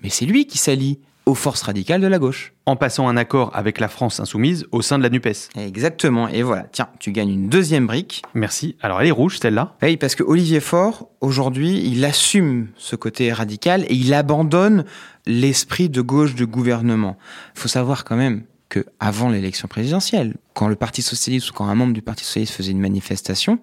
Mais 0.05 0.09
c'est 0.09 0.25
lui 0.25 0.47
qui 0.47 0.57
s'allie 0.57 1.01
aux 1.27 1.35
forces 1.35 1.63
radicales 1.63 2.01
de 2.01 2.07
la 2.07 2.19
gauche. 2.19 2.53
En 2.67 2.77
passant 2.77 3.09
un 3.09 3.17
accord 3.17 3.51
avec 3.55 3.81
la 3.81 3.89
France 3.89 4.21
insoumise 4.21 4.67
au 4.73 4.83
sein 4.83 4.99
de 4.99 5.03
la 5.03 5.11
NUPES. 5.11 5.51
Exactement. 5.57 6.29
Et 6.29 6.43
voilà, 6.43 6.65
tiens, 6.73 6.89
tu 6.99 7.13
gagnes 7.13 7.31
une 7.31 7.49
deuxième 7.49 7.87
brique. 7.87 8.23
Merci. 8.35 8.77
Alors 8.81 9.01
elle 9.01 9.09
est 9.09 9.13
rouge, 9.13 9.39
celle-là. 9.41 9.77
Oui, 9.83 9.97
parce 9.97 10.15
que 10.15 10.23
Olivier 10.23 10.61
Faure, 10.61 11.09
aujourd'hui, 11.21 11.83
il 11.85 12.05
assume 12.05 12.69
ce 12.77 12.97
côté 12.97 13.33
radical 13.33 13.85
et 13.89 13.95
il 13.95 14.15
abandonne 14.15 14.85
l'esprit 15.27 15.89
de 15.89 16.01
gauche 16.01 16.35
du 16.35 16.47
gouvernement. 16.47 17.17
Il 17.57 17.61
faut 17.61 17.69
savoir 17.69 18.05
quand 18.05 18.17
même 18.17 18.45
que 18.69 18.87
avant 19.01 19.29
l'élection 19.29 19.69
présidentielle, 19.69 20.37
quand 20.55 20.69
le 20.69 20.77
Parti 20.77 21.03
socialiste 21.03 21.51
ou 21.51 21.53
quand 21.53 21.67
un 21.67 21.75
membre 21.75 21.93
du 21.93 22.03
Parti 22.03 22.25
socialiste 22.25 22.55
faisait 22.55 22.73
une 22.73 22.81
manifestation, 22.81 23.59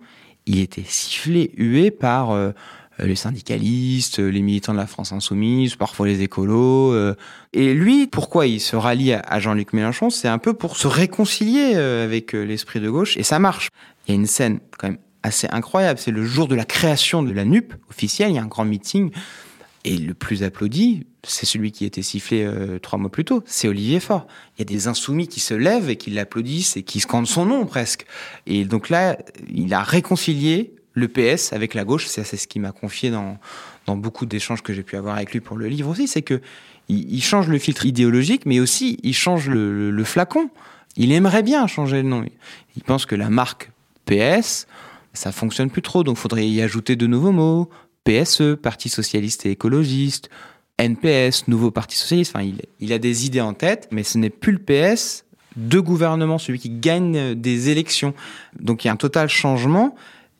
il 0.45 0.59
était 0.59 0.85
sifflé, 0.85 1.51
hué 1.57 1.91
par 1.91 2.31
euh, 2.31 2.51
les 2.99 3.15
syndicalistes, 3.15 4.19
les 4.19 4.41
militants 4.41 4.73
de 4.73 4.77
la 4.77 4.87
France 4.87 5.11
insoumise, 5.11 5.75
parfois 5.75 6.07
les 6.07 6.21
écolos. 6.23 6.93
euh. 6.93 7.15
Et 7.53 7.73
lui, 7.73 8.07
pourquoi 8.07 8.47
il 8.47 8.59
se 8.59 8.75
rallie 8.75 9.13
à- 9.13 9.39
Jean-Luc 9.39 9.73
Mélenchon 9.73 10.09
C'est 10.09 10.27
un 10.27 10.39
peu 10.39 10.53
pour 10.53 10.77
se 10.77 10.87
réconcilier 10.87 11.73
euh, 11.75 12.03
avec 12.03 12.33
euh, 12.33 12.43
l'esprit 12.43 12.79
de 12.79 12.89
gauche, 12.89 13.15
et 13.17 13.23
ça 13.23 13.39
marche. 13.39 13.69
Il 14.07 14.11
y 14.11 14.17
a 14.17 14.19
une 14.19 14.25
scène 14.27 14.59
quand 14.77 14.87
même 14.89 14.97
assez 15.23 15.47
incroyable, 15.51 15.99
c'est 15.99 16.11
le 16.11 16.23
jour 16.25 16.47
de 16.47 16.55
la 16.55 16.65
création 16.65 17.21
de 17.23 17.31
la 17.33 17.45
NUP 17.45 17.73
officielle, 17.89 18.29
il 18.31 18.35
y 18.35 18.39
a 18.39 18.43
un 18.43 18.47
grand 18.47 18.65
meeting, 18.65 19.11
et 19.83 19.97
le 19.97 20.13
plus 20.13 20.43
applaudi, 20.43 21.05
c'est 21.23 21.45
celui 21.45 21.71
qui 21.71 21.85
était 21.85 22.01
sifflé 22.01 22.43
euh, 22.43 22.79
trois 22.79 22.97
mois 22.99 23.11
plus 23.11 23.25
tôt, 23.25 23.43
c'est 23.45 23.67
Olivier 23.67 23.99
Faure. 23.99 24.27
Il 24.55 24.59
y 24.59 24.61
a 24.61 24.65
des 24.65 24.87
insoumis 24.87 25.27
qui 25.27 25.39
se 25.39 25.53
lèvent 25.53 25.89
et 25.89 25.95
qui 25.97 26.09
l'applaudissent 26.11 26.77
et 26.77 26.83
qui 26.83 26.99
scandent 26.99 27.27
son 27.27 27.45
nom 27.45 27.65
presque. 27.65 28.05
Et 28.47 28.65
donc 28.65 28.89
là, 28.89 29.17
il 29.53 29.73
a 29.73 29.81
réconcilié 29.83 30.73
le 30.97 31.07
PS 31.07 31.53
avec 31.53 31.75
la 31.75 31.85
gauche, 31.85 32.07
c'est 32.07 32.23
ce 32.23 32.47
qui 32.47 32.57
m'a 32.57 32.71
confié 32.71 33.11
dans, 33.11 33.37
dans 33.85 33.95
beaucoup 33.95 34.25
d'échanges 34.25 34.63
que 34.63 34.73
j'ai 34.73 34.81
pu 34.81 34.95
avoir 34.95 35.15
avec 35.15 35.31
lui 35.31 35.41
pour 35.41 35.55
le 35.55 35.67
livre 35.67 35.91
aussi, 35.91 36.07
c'est 36.07 36.23
que 36.23 36.41
il, 36.89 37.13
il 37.13 37.21
change 37.21 37.47
le 37.47 37.59
filtre 37.59 37.85
idéologique, 37.85 38.47
mais 38.47 38.59
aussi 38.59 38.97
il 39.03 39.13
change 39.13 39.47
le, 39.47 40.03
flacon. 40.03 40.49
Il 40.95 41.11
aimerait 41.11 41.43
bien 41.43 41.67
changer 41.67 41.97
le 41.97 42.09
nom. 42.09 42.25
Il 42.75 42.83
pense 42.83 43.05
que 43.05 43.13
la 43.13 43.29
marque 43.29 43.69
PS, 44.05 44.65
ça 45.13 45.31
fonctionne 45.31 45.69
plus 45.69 45.83
trop, 45.83 46.03
donc 46.03 46.17
faudrait 46.17 46.47
y 46.47 46.63
ajouter 46.63 46.95
de 46.95 47.05
nouveaux 47.05 47.31
mots. 47.31 47.69
PSE, 48.03 48.55
Parti 48.59 48.89
socialiste 48.89 49.45
et 49.45 49.51
écologiste, 49.51 50.29
NPS, 50.79 51.47
nouveau 51.47 51.69
Parti 51.69 51.95
socialiste. 51.95 52.33
Enfin, 52.35 52.43
il, 52.43 52.63
il 52.79 52.91
a 52.91 52.97
des 52.97 53.27
idées 53.27 53.41
en 53.41 53.53
tête, 53.53 53.87
mais 53.91 54.01
ce 54.01 54.17
n'est 54.17 54.31
plus 54.31 54.53
le 54.53 54.59
PS 54.59 55.25
de 55.57 55.79
gouvernement, 55.79 56.39
celui 56.39 56.57
qui 56.57 56.71
gagne 56.71 57.35
des 57.35 57.69
élections. 57.69 58.15
Donc 58.59 58.83
il 58.83 58.87
y 58.87 58.89
a 58.89 58.93
un 58.93 58.97
total 58.97 59.29
changement, 59.29 59.95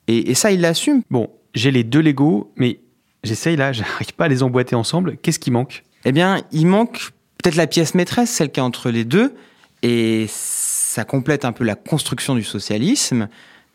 et, 0.08 0.30
et 0.30 0.34
ça, 0.34 0.50
il 0.50 0.60
l'assume. 0.60 1.02
Bon, 1.10 1.30
j'ai 1.54 1.70
les 1.70 1.84
deux 1.84 2.00
Lego, 2.00 2.52
mais 2.56 2.80
j'essaye 3.22 3.56
là, 3.56 3.72
j'arrive 3.72 4.14
pas 4.14 4.24
à 4.24 4.28
les 4.28 4.42
emboîter 4.42 4.74
ensemble. 4.74 5.16
Qu'est-ce 5.18 5.38
qui 5.38 5.50
manque? 5.50 5.84
Eh 6.04 6.12
bien, 6.12 6.42
il 6.52 6.66
manque 6.66 7.10
peut-être 7.42 7.56
la 7.56 7.66
pièce 7.66 7.94
maîtresse, 7.94 8.30
celle 8.30 8.50
qui 8.50 8.60
est 8.60 8.62
entre 8.62 8.90
les 8.90 9.04
deux, 9.04 9.34
et 9.82 10.26
ça 10.28 11.04
complète 11.04 11.44
un 11.44 11.52
peu 11.52 11.64
la 11.64 11.74
construction 11.74 12.34
du 12.34 12.42
socialisme. 12.42 13.28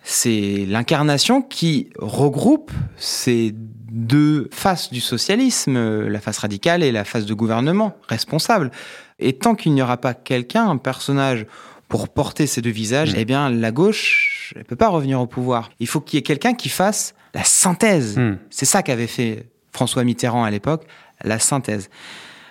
C'est 0.05 0.65
l'incarnation 0.67 1.41
qui 1.41 1.89
regroupe 1.97 2.71
ces 2.97 3.53
deux 3.55 4.49
faces 4.51 4.91
du 4.91 4.99
socialisme, 4.99 6.07
la 6.07 6.19
face 6.19 6.39
radicale 6.39 6.83
et 6.83 6.91
la 6.91 7.05
face 7.05 7.25
de 7.25 7.33
gouvernement 7.33 7.95
responsable. 8.09 8.71
Et 9.19 9.33
tant 9.33 9.55
qu'il 9.55 9.73
n'y 9.73 9.81
aura 9.81 9.97
pas 9.97 10.13
quelqu'un, 10.13 10.69
un 10.69 10.77
personnage 10.77 11.45
pour 11.87 12.09
porter 12.09 12.47
ces 12.47 12.61
deux 12.61 12.71
visages, 12.71 13.13
eh 13.15 13.23
bien, 13.23 13.49
la 13.49 13.71
gauche, 13.71 14.32
elle 14.55 14.65
peut 14.65 14.75
pas 14.75 14.89
revenir 14.89 15.19
au 15.19 15.27
pouvoir. 15.27 15.69
Il 15.79 15.87
faut 15.87 16.01
qu'il 16.01 16.17
y 16.17 16.19
ait 16.19 16.23
quelqu'un 16.23 16.53
qui 16.53 16.69
fasse 16.69 17.13
la 17.33 17.43
synthèse. 17.43 18.17
Hmm. 18.17 18.37
C'est 18.49 18.65
ça 18.65 18.83
qu'avait 18.83 19.07
fait 19.07 19.47
François 19.71 20.03
Mitterrand 20.03 20.43
à 20.43 20.51
l'époque, 20.51 20.85
la 21.23 21.39
synthèse. 21.39 21.89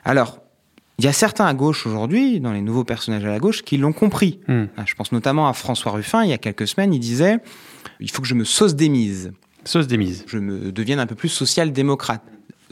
Alors, 0.04 0.38
il 0.98 1.04
y 1.04 1.08
a 1.08 1.12
certains 1.12 1.46
à 1.46 1.54
gauche 1.54 1.86
aujourd'hui, 1.86 2.40
dans 2.40 2.52
les 2.52 2.60
nouveaux 2.60 2.84
personnages 2.84 3.24
à 3.24 3.28
la 3.28 3.38
gauche, 3.38 3.62
qui 3.62 3.76
l'ont 3.76 3.92
compris. 3.92 4.40
Hmm. 4.48 4.64
Ah, 4.76 4.84
Je 4.86 4.94
pense 4.94 5.12
notamment 5.12 5.48
à 5.48 5.52
François 5.52 5.92
Ruffin, 5.92 6.24
il 6.24 6.30
y 6.30 6.34
a 6.34 6.38
quelques 6.38 6.66
semaines, 6.68 6.92
il 6.92 7.00
disait 7.00 7.38
il 8.00 8.10
faut 8.10 8.22
que 8.22 8.28
je 8.28 8.34
me 8.34 8.44
sauce 8.44 8.74
démise, 8.74 9.32
Sauce 9.64 9.86
démise. 9.86 10.24
je 10.26 10.38
me 10.38 10.72
devienne 10.72 10.98
un 10.98 11.06
peu 11.06 11.14
plus 11.14 11.28
social-démocrate. 11.28 12.22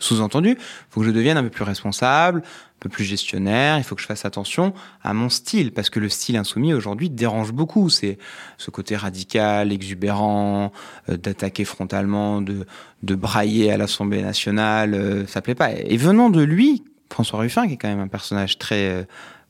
Sous-entendu, 0.01 0.51
il 0.51 0.57
faut 0.91 1.01
que 1.01 1.07
je 1.07 1.13
devienne 1.13 1.37
un 1.37 1.43
peu 1.45 1.51
plus 1.51 1.63
responsable, 1.63 2.41
un 2.41 2.81
peu 2.81 2.89
plus 2.89 3.05
gestionnaire, 3.05 3.79
il 3.79 3.85
faut 3.85 3.95
que 3.95 4.01
je 4.01 4.07
fasse 4.07 4.25
attention 4.25 4.75
à 5.03 5.15
mon 5.15 5.29
style, 5.29 5.73
parce 5.73 5.91
que 5.91 6.01
le 6.01 6.09
style 6.09 6.37
insoumis 6.37 6.75
aujourd'hui 6.75 7.11
dérange 7.11 7.53
beaucoup. 7.53 7.91
C'est 7.91 8.19
ce 8.59 8.71
côté 8.71 8.97
radical, 8.97 9.71
exubérant, 9.73 10.73
euh, 11.09 11.17
d'attaquer 11.17 11.65
frontalement, 11.65 12.41
de, 12.43 12.67
de 13.03 13.15
brailler 13.15 13.71
à 13.71 13.77
l'Assemblée 13.77 14.23
nationale, 14.23 14.95
euh, 14.95 15.27
ça 15.27 15.43
plaît 15.43 15.55
pas. 15.55 15.71
Et 15.73 15.97
venant 15.97 16.31
de 16.31 16.43
lui, 16.43 16.83
François 17.13 17.41
Ruffin, 17.41 17.67
qui 17.67 17.75
est 17.75 17.77
quand 17.77 17.89
même 17.89 18.01
un 18.01 18.09
personnage 18.09 18.59
très, 18.59 18.89
euh, 18.89 19.03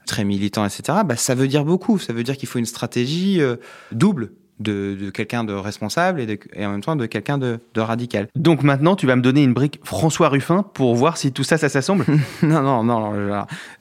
très 0.07 0.25
militant, 0.25 0.65
etc., 0.65 0.99
bah, 1.05 1.17
ça 1.17 1.35
veut 1.35 1.49
dire 1.49 1.65
beaucoup. 1.65 1.99
Ça 1.99 2.13
veut 2.13 2.23
dire 2.23 2.37
qu'il 2.37 2.49
faut 2.49 2.59
une 2.59 2.67
stratégie 2.67 3.41
euh, 3.41 3.57
double 3.93 4.33
de, 4.61 4.97
de 5.01 5.11
quelqu'un 5.11 5.43
de 5.45 5.53
responsable 5.53 6.21
et, 6.21 6.27
de- 6.27 6.39
et 6.55 6.65
en 6.67 6.71
même 6.71 6.83
temps 6.83 6.95
de 6.97 7.07
quelqu'un 7.07 7.39
de, 7.39 7.59
de 7.75 7.81
radical. 7.81 8.29
Donc 8.37 8.63
maintenant, 8.63 8.95
tu 8.97 9.07
vas 9.07 9.17
me 9.17 9.23
donner 9.23 9.43
une 9.43 9.55
brique 9.55 9.81
François 9.83 10.29
Ruffin 10.29 10.63
pour 10.63 10.95
voir 10.95 11.17
si 11.17 11.33
tout 11.33 11.43
ça, 11.45 11.59
ça 11.59 11.69
s'assemble 11.69 12.05
non, 12.43 12.63
non, 12.63 12.85
non. 12.85 13.15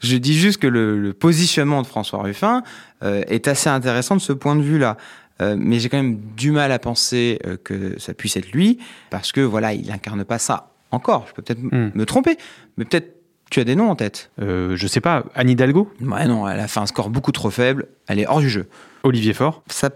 Je, 0.01 0.07
je 0.09 0.17
dis 0.17 0.33
juste 0.37 0.59
que 0.59 0.67
le, 0.67 0.97
le 0.99 1.13
positionnement 1.13 1.81
de 1.81 1.87
François 1.87 2.23
Ruffin 2.23 2.63
euh, 3.03 3.23
est 3.27 3.47
assez 3.47 3.69
intéressant 3.69 4.15
de 4.15 4.21
ce 4.21 4.33
point 4.33 4.55
de 4.55 4.61
vue-là. 4.61 4.97
Euh, 5.41 5.55
mais 5.57 5.79
j'ai 5.79 5.87
quand 5.87 5.97
même 5.97 6.19
du 6.35 6.51
mal 6.51 6.71
à 6.71 6.79
penser 6.79 7.39
euh, 7.45 7.55
que 7.63 7.97
ça 7.99 8.13
puisse 8.13 8.35
être 8.35 8.51
lui, 8.51 8.77
parce 9.09 9.31
que 9.31 9.39
voilà, 9.41 9.73
il 9.73 9.89
incarne 9.91 10.25
pas 10.25 10.37
ça 10.39 10.71
encore. 10.91 11.27
Je 11.29 11.33
peux 11.33 11.41
peut-être 11.41 11.61
Hmm. 11.61 11.91
me 11.93 12.05
tromper, 12.05 12.35
mais 12.77 12.83
peut-être 12.85 13.15
tu 13.49 13.59
as 13.59 13.63
des 13.63 13.75
noms 13.75 13.89
en 13.89 13.95
tête. 13.95 14.31
euh, 14.41 14.75
Je 14.75 14.85
sais 14.85 14.99
pas, 15.01 15.23
Anne 15.35 15.49
Hidalgo? 15.49 15.91
Ouais, 16.01 16.27
non, 16.27 16.47
elle 16.47 16.59
a 16.59 16.67
fait 16.67 16.81
un 16.81 16.85
score 16.85 17.09
beaucoup 17.09 17.31
trop 17.31 17.49
faible. 17.49 17.87
Elle 18.07 18.19
est 18.19 18.27
hors 18.27 18.41
du 18.41 18.49
jeu. 18.49 18.67
Olivier 19.03 19.33
Faure? 19.33 19.63
Ça 19.67 19.89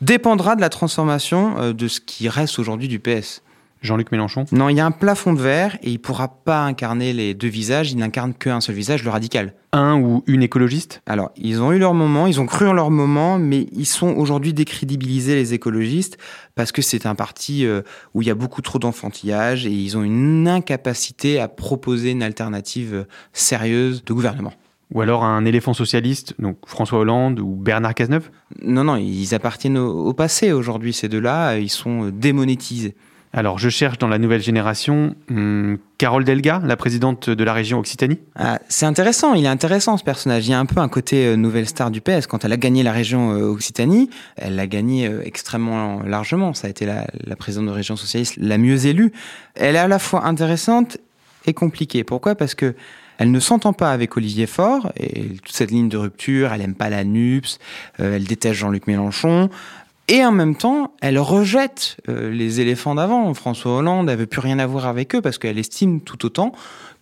dépendra 0.00 0.56
de 0.56 0.60
la 0.60 0.68
transformation 0.68 1.58
euh, 1.58 1.72
de 1.72 1.88
ce 1.88 2.00
qui 2.00 2.28
reste 2.28 2.58
aujourd'hui 2.58 2.88
du 2.88 2.98
PS. 2.98 3.42
Jean-Luc 3.82 4.12
Mélenchon 4.12 4.44
Non, 4.52 4.68
il 4.68 4.76
y 4.76 4.80
a 4.80 4.84
un 4.84 4.90
plafond 4.90 5.32
de 5.32 5.40
verre 5.40 5.78
et 5.82 5.90
il 5.90 5.98
pourra 5.98 6.28
pas 6.28 6.64
incarner 6.64 7.12
les 7.12 7.32
deux 7.32 7.48
visages. 7.48 7.90
Il 7.92 7.98
n'incarne 7.98 8.34
qu'un 8.34 8.60
seul 8.60 8.74
visage, 8.74 9.02
le 9.04 9.10
radical. 9.10 9.54
Un 9.72 9.98
ou 9.98 10.22
une 10.26 10.42
écologiste? 10.42 11.00
Alors, 11.06 11.30
ils 11.36 11.62
ont 11.62 11.72
eu 11.72 11.78
leur 11.78 11.94
moment, 11.94 12.26
ils 12.26 12.40
ont 12.40 12.46
cru 12.46 12.68
en 12.68 12.74
leur 12.74 12.90
moment, 12.90 13.38
mais 13.38 13.68
ils 13.72 13.86
sont 13.86 14.08
aujourd'hui 14.08 14.52
décrédibilisés, 14.52 15.34
les 15.34 15.54
écologistes, 15.54 16.18
parce 16.54 16.72
que 16.72 16.82
c'est 16.82 17.06
un 17.06 17.14
parti 17.14 17.64
euh, 17.64 17.80
où 18.12 18.20
il 18.20 18.28
y 18.28 18.30
a 18.30 18.34
beaucoup 18.34 18.60
trop 18.60 18.78
d'enfantillage 18.78 19.66
et 19.66 19.70
ils 19.70 19.96
ont 19.96 20.02
une 20.02 20.46
incapacité 20.46 21.40
à 21.40 21.48
proposer 21.48 22.10
une 22.10 22.22
alternative 22.22 22.94
euh, 22.94 23.04
sérieuse 23.32 24.04
de 24.04 24.12
gouvernement. 24.12 24.52
Ou 24.92 25.00
alors 25.00 25.24
un 25.24 25.44
éléphant 25.44 25.74
socialiste, 25.74 26.34
donc 26.38 26.58
François 26.66 26.98
Hollande 26.98 27.38
ou 27.40 27.54
Bernard 27.54 27.94
Cazeneuve? 27.94 28.30
Non, 28.62 28.84
non, 28.84 28.96
ils 28.96 29.34
appartiennent 29.34 29.78
au, 29.78 30.06
au 30.06 30.12
passé 30.12 30.52
aujourd'hui, 30.52 30.92
ces 30.92 31.08
deux-là, 31.08 31.58
ils 31.58 31.70
sont 31.70 32.06
euh, 32.06 32.12
démonétisés. 32.12 32.94
Alors 33.32 33.60
je 33.60 33.68
cherche 33.68 33.98
dans 33.98 34.08
la 34.08 34.18
nouvelle 34.18 34.42
génération 34.42 35.14
hum, 35.30 35.78
Carole 35.98 36.24
Delga, 36.24 36.60
la 36.64 36.76
présidente 36.76 37.30
de 37.30 37.44
la 37.44 37.52
région 37.52 37.78
Occitanie? 37.78 38.18
Ah, 38.34 38.58
c'est 38.68 38.86
intéressant, 38.86 39.34
il 39.34 39.44
est 39.44 39.48
intéressant 39.48 39.96
ce 39.96 40.02
personnage. 40.02 40.48
Il 40.48 40.50
y 40.50 40.54
a 40.54 40.58
un 40.58 40.66
peu 40.66 40.80
un 40.80 40.88
côté 40.88 41.26
euh, 41.26 41.36
nouvelle 41.36 41.68
star 41.68 41.92
du 41.92 42.00
PS. 42.00 42.26
Quand 42.26 42.44
elle 42.44 42.52
a 42.52 42.56
gagné 42.56 42.82
la 42.82 42.90
région 42.90 43.32
euh, 43.32 43.44
Occitanie, 43.44 44.10
elle 44.36 44.56
l'a 44.56 44.66
gagné 44.66 45.06
euh, 45.06 45.22
extrêmement 45.24 46.02
largement. 46.02 46.54
Ça 46.54 46.66
a 46.66 46.70
été 46.70 46.86
la, 46.86 47.06
la 47.24 47.36
présidente 47.36 47.66
de 47.66 47.72
région 47.72 47.94
socialiste 47.94 48.34
la 48.36 48.58
mieux 48.58 48.86
élue. 48.86 49.12
Elle 49.54 49.76
est 49.76 49.80
à 49.80 49.88
la 49.88 50.00
fois 50.00 50.26
intéressante 50.26 50.98
et 51.46 51.54
compliquée. 51.54 52.02
Pourquoi? 52.02 52.34
Parce 52.34 52.56
que 52.56 52.74
elle 53.20 53.30
ne 53.32 53.38
s'entend 53.38 53.74
pas 53.74 53.92
avec 53.92 54.16
Olivier 54.16 54.46
Faure 54.46 54.92
et 54.96 55.34
toute 55.44 55.52
cette 55.52 55.70
ligne 55.70 55.90
de 55.90 55.98
rupture. 55.98 56.54
Elle 56.54 56.62
aime 56.62 56.74
pas 56.74 56.88
la 56.88 57.04
NUPS, 57.04 57.58
euh, 58.00 58.16
elle 58.16 58.24
déteste 58.24 58.54
Jean-Luc 58.54 58.86
Mélenchon. 58.86 59.50
Et 60.08 60.24
en 60.24 60.32
même 60.32 60.56
temps, 60.56 60.94
elle 61.02 61.18
rejette 61.18 61.98
euh, 62.08 62.30
les 62.30 62.62
éléphants 62.62 62.94
d'avant. 62.94 63.32
François 63.34 63.76
Hollande, 63.76 64.08
elle 64.08 64.16
veut 64.16 64.26
plus 64.26 64.40
rien 64.40 64.58
avoir 64.58 64.86
avec 64.86 65.14
eux 65.14 65.20
parce 65.20 65.36
qu'elle 65.36 65.58
estime 65.58 66.00
tout 66.00 66.24
autant 66.24 66.52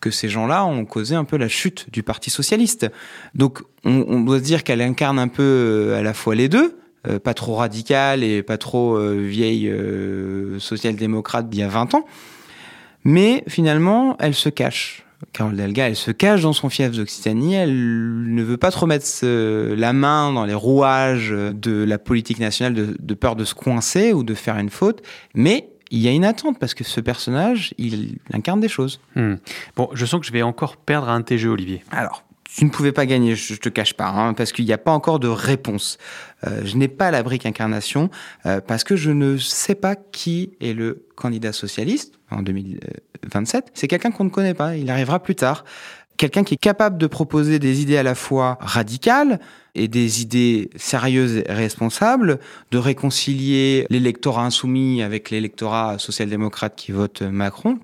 que 0.00 0.10
ces 0.10 0.28
gens-là 0.28 0.66
ont 0.66 0.84
causé 0.84 1.14
un 1.14 1.22
peu 1.22 1.36
la 1.36 1.46
chute 1.46 1.86
du 1.92 2.02
Parti 2.02 2.30
socialiste. 2.30 2.90
Donc, 3.36 3.60
on, 3.84 4.18
doit 4.18 4.38
se 4.38 4.42
dire 4.42 4.64
qu'elle 4.64 4.82
incarne 4.82 5.20
un 5.20 5.28
peu 5.28 5.44
euh, 5.44 5.98
à 6.00 6.02
la 6.02 6.14
fois 6.14 6.34
les 6.34 6.48
deux, 6.48 6.80
pas 7.22 7.32
trop 7.32 7.54
radicale 7.54 8.24
et 8.24 8.42
pas 8.42 8.58
trop 8.58 8.98
vieille 8.98 9.72
social-démocrate 10.58 11.48
d'il 11.48 11.60
y 11.60 11.62
a 11.62 11.68
20 11.68 11.94
ans. 11.94 12.04
Mais 13.04 13.44
finalement, 13.46 14.16
elle 14.18 14.34
se 14.34 14.50
cache. 14.50 15.07
Carole 15.32 15.56
Delga, 15.56 15.88
elle 15.88 15.96
se 15.96 16.10
cache 16.10 16.42
dans 16.42 16.52
son 16.52 16.68
fief 16.68 16.92
d'Occitanie. 16.92 17.54
Elle 17.54 18.32
ne 18.34 18.42
veut 18.42 18.56
pas 18.56 18.70
trop 18.70 18.86
mettre 18.86 19.06
ce- 19.06 19.74
la 19.74 19.92
main 19.92 20.32
dans 20.32 20.44
les 20.44 20.54
rouages 20.54 21.30
de 21.30 21.84
la 21.84 21.98
politique 21.98 22.38
nationale 22.38 22.74
de, 22.74 22.96
de 22.98 23.14
peur 23.14 23.34
de 23.36 23.44
se 23.44 23.54
coincer 23.54 24.12
ou 24.12 24.22
de 24.22 24.34
faire 24.34 24.56
une 24.58 24.70
faute. 24.70 25.02
Mais 25.34 25.68
il 25.90 25.98
y 26.00 26.08
a 26.08 26.12
une 26.12 26.24
attente 26.24 26.58
parce 26.58 26.74
que 26.74 26.84
ce 26.84 27.00
personnage, 27.00 27.72
il 27.78 28.18
incarne 28.32 28.60
des 28.60 28.68
choses. 28.68 29.00
Hmm. 29.16 29.34
Bon, 29.76 29.88
je 29.94 30.04
sens 30.04 30.20
que 30.20 30.26
je 30.26 30.32
vais 30.32 30.42
encore 30.42 30.76
perdre 30.76 31.08
un 31.08 31.22
jeux, 31.36 31.50
Olivier. 31.50 31.82
Alors, 31.90 32.24
tu 32.54 32.64
ne 32.64 32.70
pouvais 32.70 32.92
pas 32.92 33.06
gagner, 33.06 33.36
je 33.36 33.54
je 33.54 33.60
te 33.60 33.68
cache 33.68 33.94
pas, 33.94 34.08
hein, 34.08 34.34
parce 34.34 34.52
qu'il 34.52 34.64
n'y 34.64 34.72
a 34.72 34.78
pas 34.78 34.92
encore 34.92 35.18
de 35.18 35.28
réponse. 35.28 35.98
Euh, 36.46 36.62
je 36.64 36.76
n'ai 36.76 36.88
pas 36.88 37.10
la 37.10 37.22
brique 37.22 37.44
incarnation 37.44 38.10
euh, 38.46 38.60
parce 38.60 38.84
que 38.84 38.96
je 38.96 39.10
ne 39.10 39.36
sais 39.36 39.74
pas 39.74 39.96
qui 39.96 40.52
est 40.60 40.72
le 40.72 41.06
candidat 41.16 41.52
socialiste 41.52 42.18
en 42.30 42.42
2027. 42.42 43.72
C'est 43.74 43.88
quelqu'un 43.88 44.10
qu'on 44.10 44.24
ne 44.24 44.30
connaît 44.30 44.54
pas, 44.54 44.76
il 44.76 44.90
arrivera 44.90 45.20
plus 45.20 45.34
tard. 45.34 45.64
Quelqu'un 46.16 46.42
qui 46.42 46.54
est 46.54 46.58
capable 46.58 46.98
de 46.98 47.06
proposer 47.06 47.58
des 47.58 47.80
idées 47.80 47.96
à 47.96 48.02
la 48.02 48.14
fois 48.14 48.58
radicales 48.60 49.38
et 49.74 49.86
des 49.86 50.22
idées 50.22 50.70
sérieuses 50.76 51.36
et 51.36 51.52
responsables, 51.52 52.40
de 52.72 52.78
réconcilier 52.78 53.86
l'électorat 53.90 54.44
insoumis 54.44 55.02
avec 55.02 55.30
l'électorat 55.30 55.98
social-démocrate 55.98 56.74
qui 56.76 56.90
vote 56.92 57.22
Macron. 57.22 57.78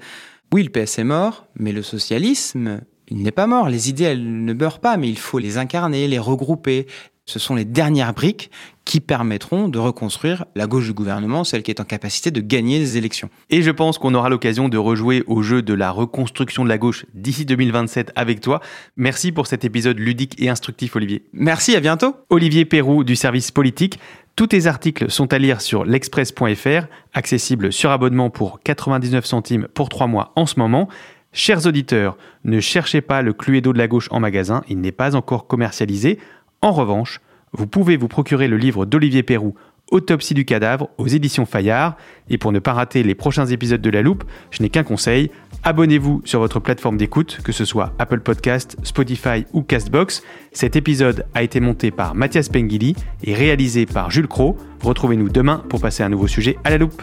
Oui, 0.52 0.64
le 0.64 0.70
PS 0.70 0.98
est 0.98 1.04
mort, 1.04 1.46
mais 1.56 1.72
le 1.72 1.82
socialisme, 1.82 2.80
il 3.14 3.22
n'est 3.22 3.30
pas 3.30 3.46
mort. 3.46 3.68
Les 3.68 3.88
idées, 3.88 4.04
elles 4.04 4.44
ne 4.44 4.52
meurent 4.52 4.80
pas, 4.80 4.96
mais 4.96 5.08
il 5.08 5.18
faut 5.18 5.38
les 5.38 5.56
incarner, 5.56 6.08
les 6.08 6.18
regrouper. 6.18 6.86
Ce 7.26 7.38
sont 7.38 7.54
les 7.54 7.64
dernières 7.64 8.12
briques 8.12 8.50
qui 8.84 9.00
permettront 9.00 9.68
de 9.68 9.78
reconstruire 9.78 10.44
la 10.54 10.66
gauche 10.66 10.86
du 10.86 10.92
gouvernement, 10.92 11.42
celle 11.42 11.62
qui 11.62 11.70
est 11.70 11.80
en 11.80 11.84
capacité 11.84 12.30
de 12.30 12.40
gagner 12.42 12.78
les 12.78 12.98
élections. 12.98 13.30
Et 13.48 13.62
je 13.62 13.70
pense 13.70 13.96
qu'on 13.96 14.14
aura 14.14 14.28
l'occasion 14.28 14.68
de 14.68 14.76
rejouer 14.76 15.22
au 15.26 15.42
jeu 15.42 15.62
de 15.62 15.72
la 15.72 15.90
reconstruction 15.90 16.64
de 16.64 16.68
la 16.68 16.76
gauche 16.76 17.06
d'ici 17.14 17.46
2027 17.46 18.12
avec 18.14 18.40
toi. 18.40 18.60
Merci 18.96 19.32
pour 19.32 19.46
cet 19.46 19.64
épisode 19.64 19.98
ludique 19.98 20.34
et 20.38 20.50
instructif, 20.50 20.96
Olivier. 20.96 21.24
Merci, 21.32 21.76
à 21.76 21.80
bientôt. 21.80 22.14
Olivier 22.28 22.66
Perrou 22.66 23.04
du 23.04 23.16
service 23.16 23.52
politique. 23.52 23.98
Tous 24.36 24.48
tes 24.48 24.66
articles 24.66 25.10
sont 25.10 25.32
à 25.32 25.38
lire 25.38 25.60
sur 25.60 25.84
l'express.fr, 25.84 26.86
accessible 27.14 27.72
sur 27.72 27.90
abonnement 27.90 28.28
pour 28.28 28.60
99 28.64 29.24
centimes 29.24 29.68
pour 29.72 29.88
3 29.88 30.08
mois 30.08 30.32
en 30.34 30.44
ce 30.44 30.58
moment. 30.58 30.88
Chers 31.36 31.66
auditeurs, 31.66 32.16
ne 32.44 32.60
cherchez 32.60 33.00
pas 33.00 33.20
le 33.20 33.32
Cluedo 33.32 33.72
de 33.72 33.78
la 33.78 33.88
gauche 33.88 34.06
en 34.12 34.20
magasin, 34.20 34.62
il 34.68 34.80
n'est 34.80 34.92
pas 34.92 35.16
encore 35.16 35.48
commercialisé. 35.48 36.20
En 36.62 36.70
revanche, 36.70 37.20
vous 37.50 37.66
pouvez 37.66 37.96
vous 37.96 38.06
procurer 38.06 38.46
le 38.46 38.56
livre 38.56 38.86
d'Olivier 38.86 39.24
Perrou, 39.24 39.56
Autopsie 39.90 40.34
du 40.34 40.44
cadavre, 40.44 40.90
aux 40.96 41.08
éditions 41.08 41.44
Fayard. 41.44 41.96
Et 42.30 42.38
pour 42.38 42.52
ne 42.52 42.60
pas 42.60 42.72
rater 42.72 43.02
les 43.02 43.16
prochains 43.16 43.46
épisodes 43.46 43.82
de 43.82 43.90
La 43.90 44.00
Loupe, 44.00 44.22
je 44.52 44.62
n'ai 44.62 44.68
qu'un 44.68 44.84
conseil, 44.84 45.32
abonnez-vous 45.64 46.22
sur 46.24 46.38
votre 46.38 46.60
plateforme 46.60 46.98
d'écoute, 46.98 47.40
que 47.42 47.50
ce 47.50 47.64
soit 47.64 47.92
Apple 47.98 48.20
Podcast, 48.20 48.76
Spotify 48.84 49.44
ou 49.52 49.62
Castbox. 49.62 50.22
Cet 50.52 50.76
épisode 50.76 51.26
a 51.34 51.42
été 51.42 51.58
monté 51.58 51.90
par 51.90 52.14
Mathias 52.14 52.48
Pengili 52.48 52.94
et 53.24 53.34
réalisé 53.34 53.86
par 53.86 54.12
Jules 54.12 54.28
Cro. 54.28 54.56
Retrouvez-nous 54.82 55.30
demain 55.30 55.64
pour 55.68 55.80
passer 55.80 56.04
un 56.04 56.10
nouveau 56.10 56.28
sujet 56.28 56.56
à 56.62 56.70
La 56.70 56.78
Loupe. 56.78 57.02